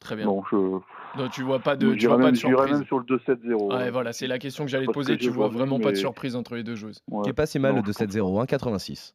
Très 0.00 0.16
bien. 0.16 0.26
Non, 0.26 0.42
je. 0.50 0.56
Non, 0.56 1.28
tu 1.32 1.42
vois 1.42 1.60
pas 1.60 1.76
de, 1.76 1.94
tu 1.94 2.08
vois 2.08 2.18
pas 2.18 2.30
de 2.30 2.36
surprise. 2.36 2.72
même 2.72 2.84
sur 2.84 2.98
le 2.98 3.04
2-7-0. 3.04 3.54
Ouais, 3.54 3.74
ouais. 3.76 3.90
voilà, 3.90 4.12
c'est 4.12 4.26
la 4.26 4.38
question 4.38 4.64
que 4.64 4.70
j'allais 4.70 4.86
te 4.86 4.92
Parce 4.92 5.06
que 5.06 5.12
poser. 5.12 5.18
Tu 5.18 5.30
vois 5.30 5.48
vraiment 5.48 5.78
pas 5.78 5.92
de 5.92 5.96
surprise 5.96 6.36
entre 6.36 6.56
les 6.56 6.64
deux 6.64 6.74
joueuses. 6.74 7.02
Ouais. 7.08 7.22
Qui 7.22 7.30
est 7.30 7.34
pas 7.34 7.46
si 7.46 7.58
mal 7.58 7.72
Non, 7.74 7.82
le 7.82 7.92
je 7.92 7.98
pense 7.98 8.14
2-7-0, 8.14 8.46
1,86. 8.46 9.14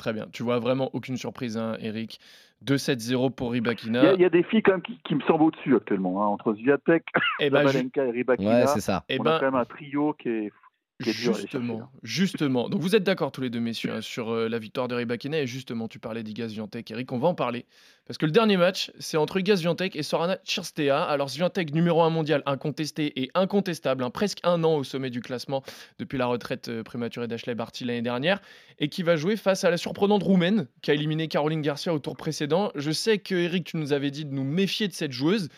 Très 0.00 0.14
bien. 0.14 0.26
Tu 0.32 0.42
vois 0.42 0.58
vraiment 0.58 0.88
aucune 0.94 1.18
surprise, 1.18 1.58
hein, 1.58 1.76
Eric. 1.78 2.20
2-7-0 2.64 3.30
pour 3.30 3.48
Il 3.54 3.58
y, 3.58 3.60
Ribakina. 3.60 4.10
a, 4.10 4.14
il 4.14 4.20
y 4.20 4.24
a 4.24 4.30
des 4.30 4.42
filles 4.44 4.62
quand 4.62 4.72
même 4.72 4.80
qui, 4.82 4.98
qui 5.04 5.14
me 5.14 5.20
semblent 5.22 5.44
au-dessus 5.44 5.76
actuellement. 5.76 6.22
hein, 6.24 6.26
entre 6.28 6.54
Zviatek, 6.54 7.04
Et 7.38 7.50
bah, 7.50 7.66
ju- 7.66 7.72
Zabalenka 7.72 8.04
et 8.06 8.10
Rybakina. 8.10 8.60
Ouais, 8.60 8.66
c'est 8.66 8.80
ça. 8.80 9.04
eh 9.10 9.18
on 9.20 9.24
ben, 9.24 9.32
a 9.36 9.38
quand 9.40 9.44
même 9.52 9.60
un 9.60 9.66
trio 9.66 10.14
qui 10.14 10.28
est, 10.30 10.52
qui 11.00 11.10
est 11.10 11.14
dur 11.14 11.32
à 11.32 11.36
aller 11.38 11.46
chercher, 11.48 11.58
Justement, 11.58 11.78
là. 11.78 11.88
justement. 12.02 12.68
Donc 12.68 12.80
vous 12.80 12.94
êtes 12.94 13.02
d'accord 13.02 13.32
tous 13.32 13.40
les 13.40 13.50
deux, 13.50 13.60
messieurs, 13.60 13.92
hein, 13.92 14.00
sur 14.00 14.30
euh, 14.30 14.48
la 14.48 14.58
victoire 14.58 14.88
de 14.88 14.94
Rybakina. 14.94 15.40
Et 15.40 15.46
justement, 15.46 15.88
tu 15.88 15.98
parlais 15.98 16.22
d'Iga 16.22 16.48
Swiatek, 16.48 16.90
Eric, 16.90 17.10
on 17.12 17.18
va 17.18 17.28
en 17.28 17.34
parler. 17.34 17.66
Parce 18.06 18.18
que 18.18 18.26
le 18.26 18.32
dernier 18.32 18.56
match, 18.56 18.90
c'est 18.98 19.16
entre 19.16 19.38
Iga 19.38 19.56
Swiatek 19.56 19.94
et 19.96 20.02
Sorana 20.02 20.38
Cirstea. 20.44 21.02
Alors 21.04 21.30
Swiatek, 21.30 21.72
numéro 21.74 22.02
1 22.02 22.10
mondial, 22.10 22.42
incontesté 22.46 23.22
et 23.22 23.30
incontestable, 23.34 24.02
hein, 24.02 24.10
presque 24.10 24.38
un 24.42 24.64
an 24.64 24.74
au 24.74 24.84
sommet 24.84 25.10
du 25.10 25.20
classement 25.20 25.62
depuis 25.98 26.18
la 26.18 26.26
retraite 26.26 26.68
euh, 26.68 26.82
prématurée 26.82 27.28
d'Ashley 27.28 27.54
Barty 27.54 27.84
l'année 27.84 28.02
dernière, 28.02 28.40
et 28.78 28.88
qui 28.88 29.02
va 29.02 29.16
jouer 29.16 29.36
face 29.36 29.64
à 29.64 29.70
la 29.70 29.76
surprenante 29.76 30.22
Roumaine, 30.22 30.66
qui 30.82 30.90
a 30.90 30.94
éliminé 30.94 31.28
Caroline 31.28 31.62
Garcia 31.62 31.94
au 31.94 31.98
tour 31.98 32.16
précédent. 32.16 32.72
Je 32.74 32.90
sais 32.90 33.18
que 33.18 33.34
Eric, 33.34 33.64
tu 33.64 33.76
nous 33.76 33.92
avais 33.92 34.10
dit 34.10 34.24
de 34.24 34.32
nous 34.32 34.44
méfier 34.44 34.88
de 34.88 34.92
cette 34.92 35.12
joueuse. 35.12 35.48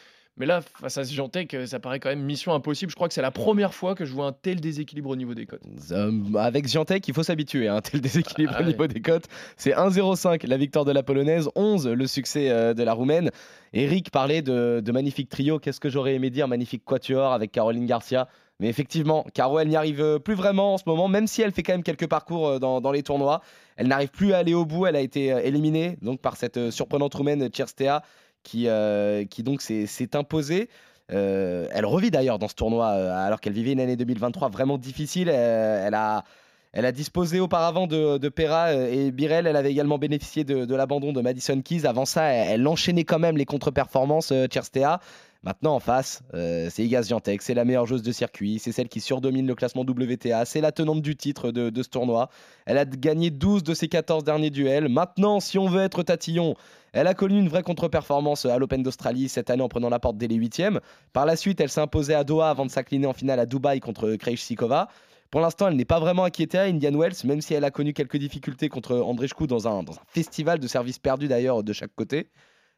Mais 0.42 0.46
là, 0.46 0.61
face 0.61 0.99
à 0.99 1.04
Swiatek, 1.04 1.54
euh, 1.54 1.66
ça 1.66 1.78
paraît 1.78 2.00
quand 2.00 2.08
même 2.08 2.25
mission 2.25 2.52
impossible. 2.52 2.90
Je 2.90 2.96
crois 2.96 3.06
que 3.06 3.14
c'est 3.14 3.22
la 3.22 3.30
première 3.30 3.72
fois 3.72 3.94
que 3.94 4.04
je 4.04 4.12
vois 4.12 4.26
un 4.26 4.32
tel 4.32 4.61
déséquilibre 4.61 5.08
au 5.08 5.14
niveau 5.14 5.34
des 5.34 5.46
cotes. 5.46 5.62
Euh, 5.92 6.11
avec 6.34 6.66
Giantec, 6.66 7.06
il 7.06 7.14
faut 7.14 7.22
s'habituer 7.22 7.68
à 7.68 7.76
un 7.76 7.80
tel 7.80 8.00
déséquilibre 8.00 8.52
Ah 8.56 8.62
au 8.62 8.64
niveau 8.64 8.88
des 8.88 9.00
cotes. 9.00 9.26
C'est 9.56 9.70
1-0-5 9.70 10.44
la 10.49 10.56
victoire 10.56 10.84
de 10.84 10.90
la 10.90 11.04
polonaise, 11.04 11.49
11 11.54 11.87
le 11.87 12.06
succès 12.08 12.50
euh, 12.50 12.75
de 12.75 12.82
la 12.82 12.92
roumaine. 12.92 13.30
Eric 13.72 14.11
parlait 14.11 14.42
de, 14.42 14.82
de 14.84 14.90
magnifique 14.90 15.28
trio. 15.28 15.61
Qu'est-ce 15.61 15.78
que 15.78 15.88
j'aurais 15.88 16.16
aimé 16.16 16.28
dire? 16.28 16.49
Magnifique 16.49 16.84
quatuor 16.84 17.32
avec 17.32 17.52
Caroline 17.52 17.87
Garcia. 17.87 18.26
Mais 18.58 18.68
effectivement, 18.68 19.25
Caro, 19.34 19.61
elle 19.61 19.68
n'y 19.68 19.76
arrive 19.76 20.00
euh, 20.00 20.18
plus 20.18 20.34
vraiment 20.34 20.75
en 20.75 20.76
ce 20.76 20.82
moment, 20.87 21.06
même 21.06 21.28
si 21.28 21.42
elle 21.42 21.52
fait 21.52 21.62
quand 21.62 21.75
même 21.75 21.84
quelques 21.84 22.08
parcours 22.08 22.58
dans, 22.58 22.80
dans 22.80 22.90
les 22.90 23.04
tournois. 23.04 23.42
Elle 23.76 23.87
n'arrive 23.87 24.11
plus 24.11 24.32
à 24.32 24.38
aller 24.38 24.54
au 24.54 24.64
bout. 24.64 24.87
Elle 24.87 24.96
a 24.96 25.02
été 25.02 25.26
éliminée 25.28 25.99
donc 26.02 26.20
par 26.20 26.37
cette 26.37 26.72
surprenante 26.72 27.14
roumaine 27.14 27.49
Cherstea 27.49 28.02
qui, 28.42 28.68
euh, 28.68 29.25
qui 29.25 29.42
donc 29.42 29.62
s'est 29.62 30.16
imposée. 30.16 30.68
Euh, 31.11 31.66
elle 31.72 31.84
revit 31.84 32.11
d'ailleurs 32.11 32.38
dans 32.38 32.49
ce 32.49 32.54
tournoi 32.54 32.88
euh, 32.90 33.26
alors 33.26 33.40
qu'elle 33.40 33.52
vivait 33.52 33.72
une 33.72 33.80
année 33.80 33.96
2023 33.96 34.49
vraiment 34.49 34.78
difficile. 34.78 35.28
Elle, 35.28 35.94
a, 35.94 36.92
disposé 36.92 37.40
auparavant 37.40 37.87
de, 37.87 38.18
de 38.18 38.28
Pera 38.28 38.72
et 38.75 39.11
Birel. 39.11 39.46
Elle 39.46 39.56
avait 39.56 39.70
également 39.70 39.99
bénéficié 39.99 40.44
de, 40.44 40.64
de 40.64 40.75
l'abandon 40.75 41.12
de 41.12 41.20
Madison 41.20 41.61
Keys. 41.61 41.87
Avant 41.87 42.04
ça, 42.06 42.25
elle, 42.25 42.61
elle 42.61 42.68
enchaînait 42.68 43.04
quand 43.04 43.18
même 43.18 43.37
les 43.37 43.44
contre-performances, 43.44 44.32
euh, 44.32 44.46
Cherstea. 44.46 45.00
Maintenant, 45.44 45.75
en 45.75 45.80
face, 45.80 46.22
euh, 46.34 46.68
c'est 46.70 46.84
Iga 46.84 47.02
Swiatek, 47.02 47.42
c'est 47.42 47.54
la 47.54 47.64
meilleure 47.64 47.84
joueuse 47.84 48.02
de 48.02 48.12
circuit, 48.12 48.61
c'est 48.61 48.70
celle 48.70 48.88
qui 48.88 49.00
surdomine 49.00 49.44
le 49.44 49.56
classement 49.56 49.82
WTA, 49.82 50.44
c'est 50.44 50.61
la 50.61 50.70
tenante 50.70 51.02
du 51.02 51.16
titre 51.16 51.50
de, 51.50 51.82
ce 51.82 51.88
tournoi. 51.88 52.28
Elle 52.64 52.78
a 52.78 52.84
gagné 52.84 53.30
12 53.30 53.64
de 53.64 53.75
ses 53.75 53.88
14 53.88 54.22
derniers 54.22 54.50
duels. 54.50 54.88
Maintenant, 54.88 55.40
si 55.40 55.58
on 55.58 55.66
veut 55.66 55.82
être 55.82 56.04
tatillon, 56.04 56.54
elle 56.92 57.08
a 57.08 57.14
connu 57.14 57.40
une 57.40 57.49
vraie 57.49 57.64
contre-performance 57.64 58.46
à 58.46 58.56
l'Open 58.56 58.84
d'Australie 58.84 59.28
cette 59.28 59.50
année 59.50 59.64
en 59.64 59.68
prenant 59.68 59.88
la 59.88 59.99
porte 59.99 60.16
dès 60.16 60.28
les 60.28 60.37
huitièmes. 60.37 60.78
Par 61.12 61.26
la 61.26 61.34
suite, 61.34 61.61
elle 61.61 61.70
s'est 61.70 61.80
imposée 61.80 62.14
à 62.14 62.22
Doha 62.22 62.49
avant 62.49 62.64
de 62.64 62.70
s'incliner 62.70 63.08
en 63.08 63.12
finale 63.12 63.40
à 63.40 63.46
Dubaï 63.46 63.80
contre 63.80 64.14
Krejcikova. 64.14 64.88
Pour 65.32 65.40
l'instant, 65.40 65.66
elle 65.66 65.76
n'est 65.76 65.84
pas 65.84 65.99
vraiment 65.99 66.22
inquiétée 66.22 66.58
à 66.58 66.64
Indian 66.64 66.94
Wells, 66.96 67.16
même 67.25 67.40
si 67.40 67.54
elle 67.54 67.64
a 67.64 67.72
connu 67.72 67.94
quelques 67.94 68.18
difficultés 68.18 68.68
contre 68.68 68.94
un, 68.94 69.46
dans 69.46 69.66
un 69.66 69.84
festival 70.06 70.61
de 70.61 70.68
services 70.68 71.00
perdus 71.00 71.26
d'ailleurs 71.26 71.64
de 71.64 71.72
chaque 71.72 71.94
côté. 71.96 72.28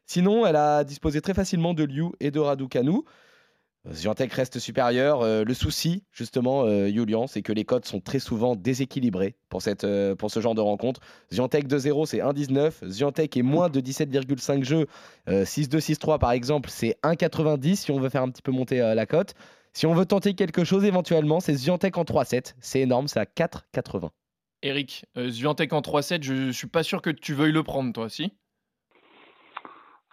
Sinon, 0.05 0.45
elle 0.45 0.55
a 0.55 0.83
disposé 0.83 1.21
très 1.21 1.33
facilement 1.33 1.73
de 1.73 1.83
Liu 1.83 2.11
et 2.19 2.31
de 2.31 2.39
Raducanu. 2.39 3.01
Ziantec 3.91 4.33
reste 4.33 4.57
supérieur. 4.57 5.21
Euh, 5.21 5.43
le 5.43 5.53
souci, 5.53 6.03
justement, 6.11 6.63
euh, 6.63 6.87
Julian, 6.87 7.27
c'est 7.27 7.43
que 7.43 7.53
les 7.53 7.65
cotes 7.65 7.85
sont 7.85 7.99
très 7.99 8.17
souvent 8.17 8.55
déséquilibrées 8.55 9.35
pour, 9.49 9.61
cette, 9.61 9.83
euh, 9.83 10.15
pour 10.15 10.31
ce 10.31 10.39
genre 10.39 10.55
de 10.55 10.61
rencontre. 10.61 11.01
Ziantec 11.31 11.67
2-0, 11.67 12.05
c'est 12.07 12.19
1,19. 12.19 12.83
Ziantec 12.87 13.37
est 13.37 13.43
moins 13.43 13.69
de 13.69 13.79
17,5 13.79 14.63
jeux. 14.63 14.87
Euh, 15.29 15.45
6-2, 15.45 15.79
6-3, 15.79 16.17
par 16.17 16.31
exemple, 16.31 16.69
c'est 16.71 16.97
1,90 17.03 17.75
si 17.75 17.91
on 17.91 17.99
veut 17.99 18.09
faire 18.09 18.23
un 18.23 18.31
petit 18.31 18.41
peu 18.41 18.51
monter 18.51 18.81
euh, 18.81 18.95
la 18.95 19.05
cote. 19.05 19.35
Si 19.73 19.85
on 19.85 19.93
veut 19.93 20.05
tenter 20.05 20.33
quelque 20.33 20.63
chose, 20.63 20.83
éventuellement, 20.83 21.39
c'est 21.39 21.53
Ziantec 21.53 21.97
en 21.97 22.03
3-7. 22.03 22.55
C'est 22.59 22.79
énorme, 22.79 23.07
c'est 23.07 23.19
à 23.19 23.25
4,80. 23.25 24.09
Eric, 24.65 25.05
euh, 25.15 25.31
Swiatek 25.31 25.73
en 25.73 25.81
3-7, 25.81 26.23
je 26.23 26.51
suis 26.51 26.67
pas 26.67 26.81
sûr 26.81 27.03
que 27.03 27.11
tu 27.11 27.35
veuilles 27.35 27.51
le 27.51 27.61
prendre, 27.61 27.93
toi, 27.93 28.09
si? 28.09 28.33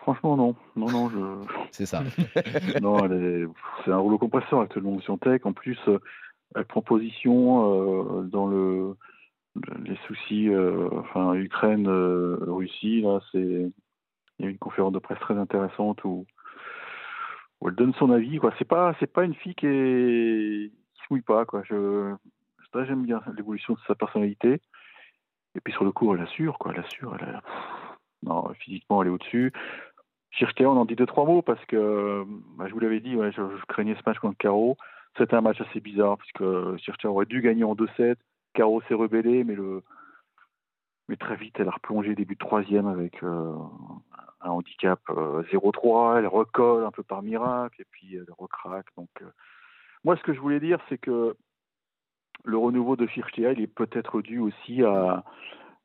Franchement, 0.03 0.37
non. 0.37 0.55
Non, 0.77 0.91
non, 0.91 1.09
je. 1.11 1.47
C'est 1.73 1.87
ça. 1.87 2.03
non, 2.83 3.09
est- 3.11 3.47
c'est 3.85 3.91
un 3.93 3.99
rouleau 3.99 4.19
compresseur 4.19 4.61
actuellement 4.61 4.99
sur 5.01 5.19
Tech. 5.19 5.41
En 5.45 5.53
plus, 5.53 5.79
euh, 5.89 5.99
elle 6.55 6.65
prend 6.65 6.83
position 6.83 8.21
euh, 8.21 8.23
dans 8.25 8.47
le 8.47 8.95
le- 9.55 9.85
les 9.85 9.97
soucis, 10.07 10.49
euh, 10.49 10.89
enfin 10.93 11.35
Ukraine, 11.35 11.87
euh, 11.89 12.37
Russie. 12.47 13.03
Là, 13.03 13.21
c'est 13.33 13.71
il 14.39 14.45
y 14.45 14.49
a 14.49 14.51
une 14.51 14.59
conférence 14.59 14.93
de 14.93 14.99
presse 14.99 15.21
très 15.21 15.37
intéressante 15.39 16.03
où, 16.05 16.27
où 17.61 17.69
elle 17.69 17.75
donne 17.75 17.95
son 17.95 18.11
avis. 18.11 18.39
Quoi, 18.39 18.53
c'est 18.59 18.65
pas 18.69 18.95
c'est 18.99 19.13
pas 19.13 19.25
une 19.25 19.35
fille 19.35 19.55
qui 19.55 19.67
est 19.67 20.71
qui 20.95 21.01
se 21.01 21.07
mouille 21.11 21.23
pas. 21.23 21.45
Quoi, 21.45 21.63
je 21.65 22.13
ça, 22.73 22.85
j'aime 22.87 23.05
bien 23.05 23.21
l'évolution 23.37 23.75
de 23.75 23.79
sa 23.87 23.95
personnalité. 23.95 24.61
Et 25.55 25.61
puis 25.63 25.73
sur 25.75 25.85
le 25.85 25.93
coup, 25.93 26.13
elle 26.15 26.23
assure. 26.23 26.59
Quoi, 26.59 26.73
elle 26.75 26.81
assure. 26.81 27.15
Elle 27.21 27.29
a- 27.37 27.43
non, 28.25 28.49
physiquement, 28.55 29.03
elle 29.03 29.09
est 29.09 29.13
au-dessus. 29.13 29.53
Chirchtea, 30.33 30.67
on 30.67 30.77
en 30.77 30.85
dit 30.85 30.97
deux, 30.97 31.07
trois 31.07 31.27
mots 31.27 31.43
parce 31.43 31.65
que, 31.67 32.25
bah, 32.57 32.67
je 32.67 32.73
vous 32.73 32.81
l'avais 32.81 33.01
dit, 33.01 33.13
je, 33.13 33.65
craignais 33.67 33.95
ce 33.95 34.03
match 34.07 34.19
contre 34.19 34.39
Caro. 34.39 34.77
C'était 35.19 35.35
un 35.35 35.43
match 35.43 35.61
assez 35.61 35.81
bizarre 35.81 36.17
puisque 36.17 36.43
Chirchtea 36.79 37.09
aurait 37.11 37.27
dû 37.27 37.43
gagner 37.43 37.65
en 37.65 37.75
2-7. 37.75 38.17
Caro 38.55 38.81
s'est 38.83 38.95
rebellé, 38.95 39.45
mais, 39.45 39.55
le, 39.55 39.83
mais 41.09 41.17
très 41.17 41.37
vite, 41.37 41.55
elle 41.59 41.69
a 41.69 41.73
replongé 41.73 42.15
début 42.15 42.35
de 42.35 42.39
troisième 42.39 42.87
avec 42.87 43.23
euh, 43.23 43.55
un 44.41 44.51
handicap 44.51 45.01
euh, 45.11 45.43
0-3. 45.53 46.19
Elle 46.19 46.27
recolle 46.27 46.85
un 46.85 46.91
peu 46.91 47.03
par 47.03 47.23
miracle 47.23 47.83
et 47.83 47.87
puis 47.91 48.17
elle 48.17 48.33
recraque. 48.39 48.87
Donc, 48.97 49.11
euh, 49.21 49.27
moi, 50.05 50.17
ce 50.17 50.23
que 50.23 50.33
je 50.33 50.41
voulais 50.41 50.61
dire, 50.61 50.79
c'est 50.89 50.99
que 50.99 51.37
le 52.45 52.57
renouveau 52.57 52.97
de 52.97 53.07
Chirchtea, 53.07 53.53
il 53.53 53.61
est 53.61 53.67
peut-être 53.67 54.23
dû 54.23 54.39
aussi 54.39 54.83
à, 54.83 55.25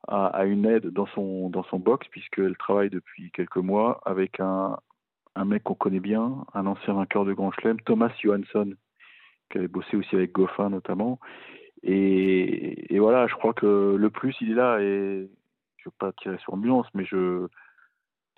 à, 0.08 0.26
à 0.26 0.44
une 0.44 0.66
aide 0.66 0.88
dans 0.88 1.06
son, 1.06 1.50
dans 1.50 1.64
son 1.64 1.78
box, 1.78 2.06
puisqu'elle 2.08 2.56
travaille 2.56 2.90
depuis 2.90 3.30
quelques 3.30 3.56
mois 3.56 4.00
avec 4.04 4.40
un, 4.40 4.78
un 5.34 5.44
mec 5.44 5.62
qu'on 5.62 5.74
connaît 5.74 6.00
bien, 6.00 6.44
un 6.54 6.66
ancien 6.66 6.94
vainqueur 6.94 7.24
de 7.24 7.32
Grand 7.32 7.52
Chelem, 7.52 7.80
Thomas 7.82 8.10
Johansson, 8.20 8.74
qui 9.50 9.58
avait 9.58 9.68
bossé 9.68 9.96
aussi 9.96 10.14
avec 10.16 10.32
Goffin 10.32 10.70
notamment. 10.70 11.20
Et, 11.82 12.94
et 12.94 12.98
voilà, 12.98 13.26
je 13.28 13.34
crois 13.34 13.52
que 13.54 13.94
le 13.96 14.10
plus, 14.10 14.34
il 14.40 14.50
est 14.50 14.54
là, 14.54 14.80
et 14.80 15.30
je 15.76 15.82
ne 15.82 15.84
veux 15.84 15.96
pas 15.98 16.12
tirer 16.12 16.38
sur 16.38 16.52
l'ambulance, 16.52 16.86
mais 16.94 17.04
je 17.04 17.46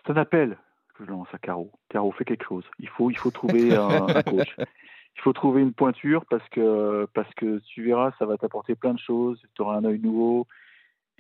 c'est 0.05 0.13
un 0.13 0.17
appel 0.17 0.59
que 0.95 1.05
je 1.05 1.11
lance 1.11 1.29
à 1.33 1.39
Caro. 1.39 1.73
Caro, 1.89 2.13
fais 2.13 2.25
quelque 2.25 2.47
chose. 2.47 2.65
Il 2.79 2.89
faut, 2.89 3.11
il 3.11 3.17
faut 3.17 3.31
trouver 3.31 3.75
un, 3.75 4.09
un 4.09 4.23
coach. 4.23 4.57
Il 4.59 5.23
faut 5.23 5.33
trouver 5.33 5.63
une 5.63 5.73
pointure 5.73 6.25
parce 6.27 6.47
que, 6.51 7.07
parce 7.15 7.33
que 7.35 7.59
tu 7.61 7.85
verras, 7.85 8.13
ça 8.19 8.27
va 8.27 8.37
t'apporter 8.39 8.75
plein 8.75 8.95
de 8.95 8.99
choses. 8.99 9.41
Tu 9.55 9.63
auras 9.63 9.77
un 9.77 9.85
œil 9.85 9.99
nouveau 9.99 10.47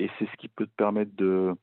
et 0.00 0.10
c'est 0.18 0.26
ce 0.26 0.36
qui 0.36 0.48
peut 0.48 0.66
te 0.66 0.76
permettre 0.76 1.14
de, 1.16 1.54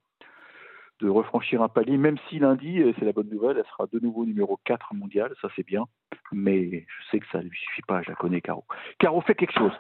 de 0.99 1.09
refranchir 1.09 1.61
un 1.61 1.69
palier, 1.69 1.97
même 1.97 2.17
si 2.29 2.39
lundi, 2.39 2.79
et 2.79 2.93
c'est 2.97 3.05
la 3.05 3.13
bonne 3.13 3.29
nouvelle, 3.29 3.57
elle 3.57 3.65
sera 3.65 3.87
de 3.91 3.99
nouveau 3.99 4.25
numéro 4.25 4.59
4 4.65 4.93
mondial, 4.93 5.33
ça 5.41 5.49
c'est 5.55 5.65
bien, 5.65 5.85
mais 6.31 6.85
je 6.87 7.09
sais 7.09 7.19
que 7.19 7.27
ça 7.31 7.39
ne 7.39 7.49
lui 7.49 7.57
suffit 7.57 7.81
pas, 7.83 8.01
je 8.03 8.09
la 8.09 8.15
connais, 8.15 8.41
Caro. 8.41 8.65
Caro 8.99 9.21
fait 9.21 9.35
quelque 9.35 9.57
chose. 9.57 9.73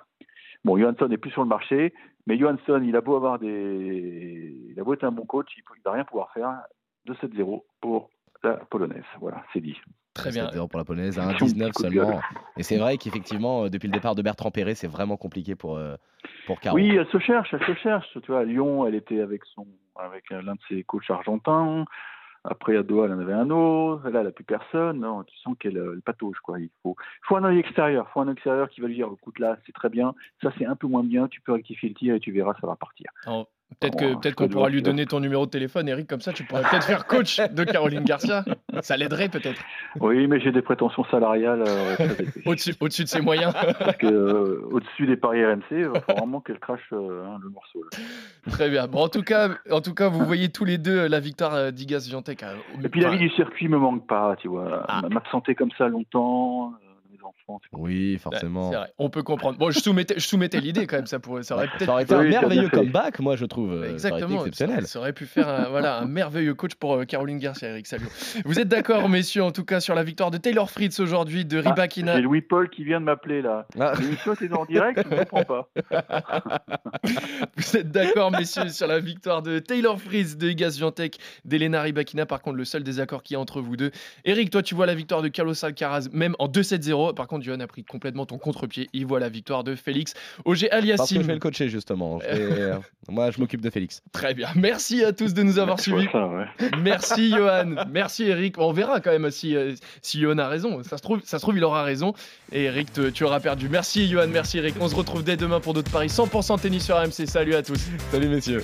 Bon, 0.63 0.77
Johansson 0.77 1.07
n'est 1.07 1.17
plus 1.17 1.31
sur 1.31 1.43
le 1.43 1.47
marché, 1.47 1.93
mais 2.25 2.37
Johansson, 2.37 2.81
il 2.83 2.95
a 2.95 3.01
beau 3.01 3.15
avoir 3.15 3.39
des. 3.39 4.53
Il 4.69 4.79
a 4.79 4.83
beau 4.83 4.93
être 4.93 5.03
un 5.03 5.11
bon 5.11 5.25
coach, 5.25 5.47
il 5.55 5.61
ne 5.61 5.83
va 5.83 5.91
rien 5.91 6.03
pouvoir 6.03 6.31
faire. 6.33 6.61
2-7-0 7.07 7.63
pour 7.79 8.09
la 8.43 8.53
polonaise. 8.53 9.03
Voilà, 9.19 9.43
c'est 9.53 9.61
dit. 9.61 9.77
Très 10.13 10.31
bien. 10.31 10.47
7-0 10.47 10.67
pour 10.67 10.79
la 10.79 10.85
polonaise, 10.85 11.19
à 11.19 11.27
Petit 11.33 11.45
1,19 11.45 11.71
coup 11.71 11.83
de 11.83 11.89
gueule. 11.89 12.05
seulement. 12.05 12.21
Et 12.57 12.63
c'est 12.63 12.77
vrai 12.77 12.97
qu'effectivement, 12.97 13.65
euh, 13.65 13.69
depuis 13.69 13.87
le 13.87 13.93
départ 13.93 14.15
de 14.15 14.21
Bertrand 14.21 14.51
Perret, 14.51 14.75
c'est 14.75 14.87
vraiment 14.87 15.17
compliqué 15.17 15.55
pour, 15.55 15.77
euh, 15.77 15.95
pour 16.47 16.59
Caro. 16.59 16.75
Oui, 16.75 16.95
elle 16.95 17.07
se 17.07 17.19
cherche, 17.19 17.53
elle 17.53 17.65
se 17.65 17.75
cherche. 17.75 18.07
Tu 18.23 18.31
vois, 18.31 18.41
à 18.41 18.43
Lyon, 18.43 18.87
elle 18.87 18.95
était 18.95 19.21
avec 19.21 19.45
son, 19.45 19.67
avec 19.95 20.29
l'un 20.31 20.55
de 20.55 20.59
ses 20.67 20.83
coachs 20.83 21.09
argentins. 21.09 21.85
Après, 22.43 22.77
à 22.77 22.83
Doha, 22.83 23.05
elle 23.05 23.13
en 23.13 23.19
avait 23.19 23.33
un 23.33 23.49
autre. 23.49 24.09
Là, 24.09 24.19
elle 24.19 24.27
n'a 24.27 24.31
plus 24.31 24.45
personne. 24.45 25.01
Non, 25.01 25.23
tu 25.23 25.37
sens 25.37 25.55
qu'elle 25.59 25.77
euh, 25.77 25.93
elle 25.95 26.01
patauge, 26.01 26.37
quoi. 26.41 26.59
Il 26.59 26.69
faut, 26.81 26.95
faut 27.23 27.35
un 27.35 27.43
œil 27.43 27.59
extérieur. 27.59 28.07
Il 28.09 28.13
faut 28.13 28.21
un 28.21 28.31
extérieur 28.31 28.69
qui 28.69 28.79
va 28.79 28.87
lui 28.87 28.95
dire, 28.95 29.09
écoute, 29.13 29.37
là, 29.39 29.57
c'est 29.65 29.73
très 29.73 29.89
bien. 29.89 30.15
Ça, 30.41 30.51
c'est 30.57 30.65
un 30.65 30.75
peu 30.75 30.87
moins 30.87 31.03
bien. 31.03 31.27
Tu 31.27 31.41
peux 31.41 31.51
rectifier 31.51 31.89
le 31.89 31.95
tir 31.95 32.15
et 32.15 32.19
tu 32.19 32.31
verras, 32.31 32.53
ça 32.61 32.67
va 32.67 32.75
partir. 32.75 33.11
Peut-être 33.79 33.97
Oh, 34.01 34.19
qu'on 34.35 34.47
peux 34.47 34.53
pourra 34.53 34.69
le 34.69 34.75
lui 34.75 34.81
donner 34.81 35.05
ton 35.05 35.19
numéro 35.19 35.45
de 35.45 35.51
téléphone, 35.51 35.87
Eric, 35.87 36.07
comme 36.07 36.21
ça 36.21 36.33
tu 36.33 36.43
pourrais 36.43 36.63
peut-être 36.63 36.85
faire 36.85 37.05
coach 37.05 37.39
de 37.39 37.63
Caroline 37.63 38.03
Garcia. 38.05 38.43
Ça 38.81 38.97
l'aiderait 38.97 39.29
peut-être. 39.29 39.61
Oui, 39.99 40.25
mais 40.25 40.39
j'ai 40.39 40.51
des 40.51 40.61
prétentions 40.63 41.03
salariales 41.11 41.63
euh. 41.67 41.95
Au-dessus 42.45 42.73
au-dessus 42.79 43.03
de 43.03 43.07
ses 43.09 43.21
moyens. 43.21 43.53
Parce 43.53 43.97
que 43.97 44.07
euh, 44.07 44.61
au-dessus 44.71 45.05
des 45.05 45.17
paris 45.17 45.45
RMC, 45.45 45.61
il 45.71 45.83
falloir 45.85 46.01
vraiment 46.17 46.39
qu'elle 46.41 46.59
crache 46.59 46.79
euh, 46.93 47.25
hein, 47.27 47.37
le 47.43 47.49
morceau. 47.49 47.83
là. 47.83 47.99
Très 48.51 48.69
bien. 48.69 48.87
Bon, 48.87 49.03
en 49.03 49.09
tout 49.09 49.21
cas, 49.23 49.49
en 49.69 49.81
tout 49.81 49.93
cas, 49.93 50.07
vous 50.09 50.25
voyez 50.25 50.49
tous 50.49 50.65
les 50.65 50.77
deux 50.77 51.07
la 51.07 51.19
victoire 51.19 51.71
d'Igas 51.71 52.07
Viantec. 52.09 52.43
au- 52.43 52.81
Et 52.85 52.89
puis 52.89 53.01
la 53.01 53.11
vie 53.11 53.19
du 53.19 53.29
circuit 53.31 53.67
me 53.67 53.77
manque 53.77 54.07
pas, 54.07 54.35
tu 54.39 54.47
vois. 54.47 54.85
Ah. 54.87 55.01
M'absenter 55.11 55.53
comme 55.55 55.71
ça 55.77 55.87
longtemps, 55.87 56.73
enfants. 57.27 57.59
c'est- 57.63 57.77
Oui, 57.77 58.17
forcément. 58.17 58.71
c'est 58.71 58.77
vrai. 58.77 58.93
On 58.97 59.09
peut 59.09 59.23
comprendre. 59.23 59.57
Bon, 59.57 59.71
je 59.71 59.79
soumettais, 59.79 60.15
je 60.17 60.25
soumettais 60.27 60.59
l'idée 60.59 60.87
quand 60.87 60.95
même. 60.97 61.05
Ça 61.07 61.19
pourrait, 61.19 61.43
ça 61.43 61.55
aurait 61.55 61.67
Ça 61.67 61.71
peut-être. 61.77 61.89
aurait 61.89 62.03
été 62.03 62.13
un 62.15 62.19
Oui, 62.19 62.29
merveilleux 62.29 62.69
comeback, 62.69 63.19
moi 63.19 63.35
je 63.35 63.45
trouve. 63.45 63.71
euh, 63.71 63.75
Ça 63.75 63.79
aurait 63.81 63.91
Exactement, 63.91 64.45
ça, 64.53 64.81
ça 64.85 64.99
aurait 64.99 65.13
pu 65.13 65.25
faire 65.25 65.47
un, 65.47 65.69
voilà, 65.69 65.99
un 65.99 66.05
merveilleux 66.05 66.53
coach 66.53 66.75
pour 66.75 66.95
euh, 66.95 67.05
Caroline 67.05 67.39
Garcia, 67.39 67.69
Eric 67.69 67.87
Salio. 67.87 68.07
Vous 68.45 68.59
êtes 68.59 68.67
d'accord, 68.67 69.09
messieurs, 69.09 69.43
en 69.43 69.51
tout 69.51 69.65
cas, 69.65 69.79
sur 69.79 69.95
la 69.95 70.03
victoire 70.03 70.31
de 70.31 70.37
Taylor 70.37 70.69
Fritz 70.69 70.99
aujourd'hui, 70.99 71.45
de 71.45 71.61
Ah, 71.65 71.69
Ribakina. 71.69 72.15
J'ai 72.15 72.21
Louis-Paul 72.21 72.69
qui 72.69 72.83
vient 72.83 72.99
de 72.99 73.05
m'appeler 73.05 73.41
là. 73.41 73.67
Ah. 73.79 73.93
L'émission 73.99 74.33
était 74.33 74.51
en 74.53 74.65
direct, 74.65 75.01
je 75.09 75.15
ne 75.15 75.23
comprends 75.23 75.43
pas. 75.43 75.69
Vous 77.57 77.77
êtes 77.77 77.91
d'accord, 77.91 78.31
messieurs, 78.31 78.69
sur 78.69 78.87
la 78.87 78.99
victoire 78.99 79.41
de 79.41 79.59
Taylor 79.59 79.99
Fritz, 79.99 80.37
de 80.37 80.49
Igas 80.49 80.75
Viantec, 80.77 81.17
d'Elena 81.45 81.81
Ribakina? 81.81 82.25
Par 82.25 82.41
contre, 82.41 82.57
le 82.57 82.65
seul 82.65 82.83
désaccord 82.83 83.23
qu'il 83.23 83.35
y 83.35 83.37
a 83.37 83.39
entre 83.39 83.61
vous 83.61 83.75
deux. 83.77 83.91
Eric, 84.25 84.49
toi, 84.49 84.61
tu 84.63 84.75
vois 84.75 84.85
la 84.85 84.95
victoire 84.95 85.21
de 85.21 85.27
Carlos 85.27 85.53
Alcaraz, 85.63 86.07
même 86.11 86.35
en 86.39 86.47
2-7-0. 86.47 87.09
Par 87.17 87.27
contre, 87.27 87.43
Johan 87.43 87.59
a 87.59 87.67
pris 87.67 87.83
complètement 87.83 88.25
ton 88.25 88.37
contre-pied. 88.37 88.87
Il 88.93 89.05
voit 89.05 89.19
la 89.19 89.27
victoire 89.29 89.63
de 89.65 89.75
Félix 89.75 90.13
Auger 90.45 90.69
Parce 90.69 90.81
que 90.81 90.87
je 90.87 90.87
vais 90.87 90.93
Aliassim. 90.93 91.27
le 91.33 91.39
coacher 91.39 91.67
justement. 91.69 92.19
Je 92.21 92.25
vais- 92.27 92.33
euh, 92.61 92.75
Moi 93.09 93.31
je 93.31 93.39
m'occupe 93.39 93.59
de 93.61 93.69
Félix. 93.69 94.01
Très 94.13 94.33
bien. 94.33 94.47
Merci 94.55 95.03
à 95.03 95.11
tous 95.11 95.33
de 95.33 95.43
nous 95.43 95.59
avoir 95.59 95.79
suivis. 95.79 96.07
ça, 96.11 96.27
ouais. 96.27 96.45
Merci 96.81 97.31
Johan, 97.31 97.75
merci 97.91 98.23
Eric. 98.25 98.57
On 98.59 98.71
verra 98.71 99.01
quand 99.01 99.11
même 99.11 99.29
si, 99.31 99.55
euh, 99.55 99.73
si 100.01 100.19
Johan 100.19 100.37
a 100.37 100.47
raison. 100.47 100.81
Ça 100.83 100.97
se, 100.97 101.01
trouve, 101.01 101.21
ça 101.25 101.37
se 101.39 101.41
trouve, 101.43 101.57
il 101.57 101.63
aura 101.63 101.83
raison. 101.83 102.13
Et 102.51 102.63
Eric, 102.65 102.93
te- 102.93 103.09
tu 103.09 103.23
auras 103.23 103.39
perdu. 103.39 103.67
Merci 103.69 104.07
Johan, 104.07 104.27
merci 104.27 104.59
Eric. 104.59 104.75
On 104.79 104.87
se 104.87 104.95
retrouve 104.95 105.23
dès 105.23 105.35
demain 105.37 105.59
pour 105.59 105.73
d'autres 105.73 105.91
paris 105.91 106.07
100% 106.07 106.59
tennis 106.61 106.85
sur 106.85 106.95
AMC. 106.95 107.25
Salut 107.27 107.55
à 107.55 107.63
tous. 107.63 107.79
Salut 108.11 108.27
messieurs. 108.29 108.63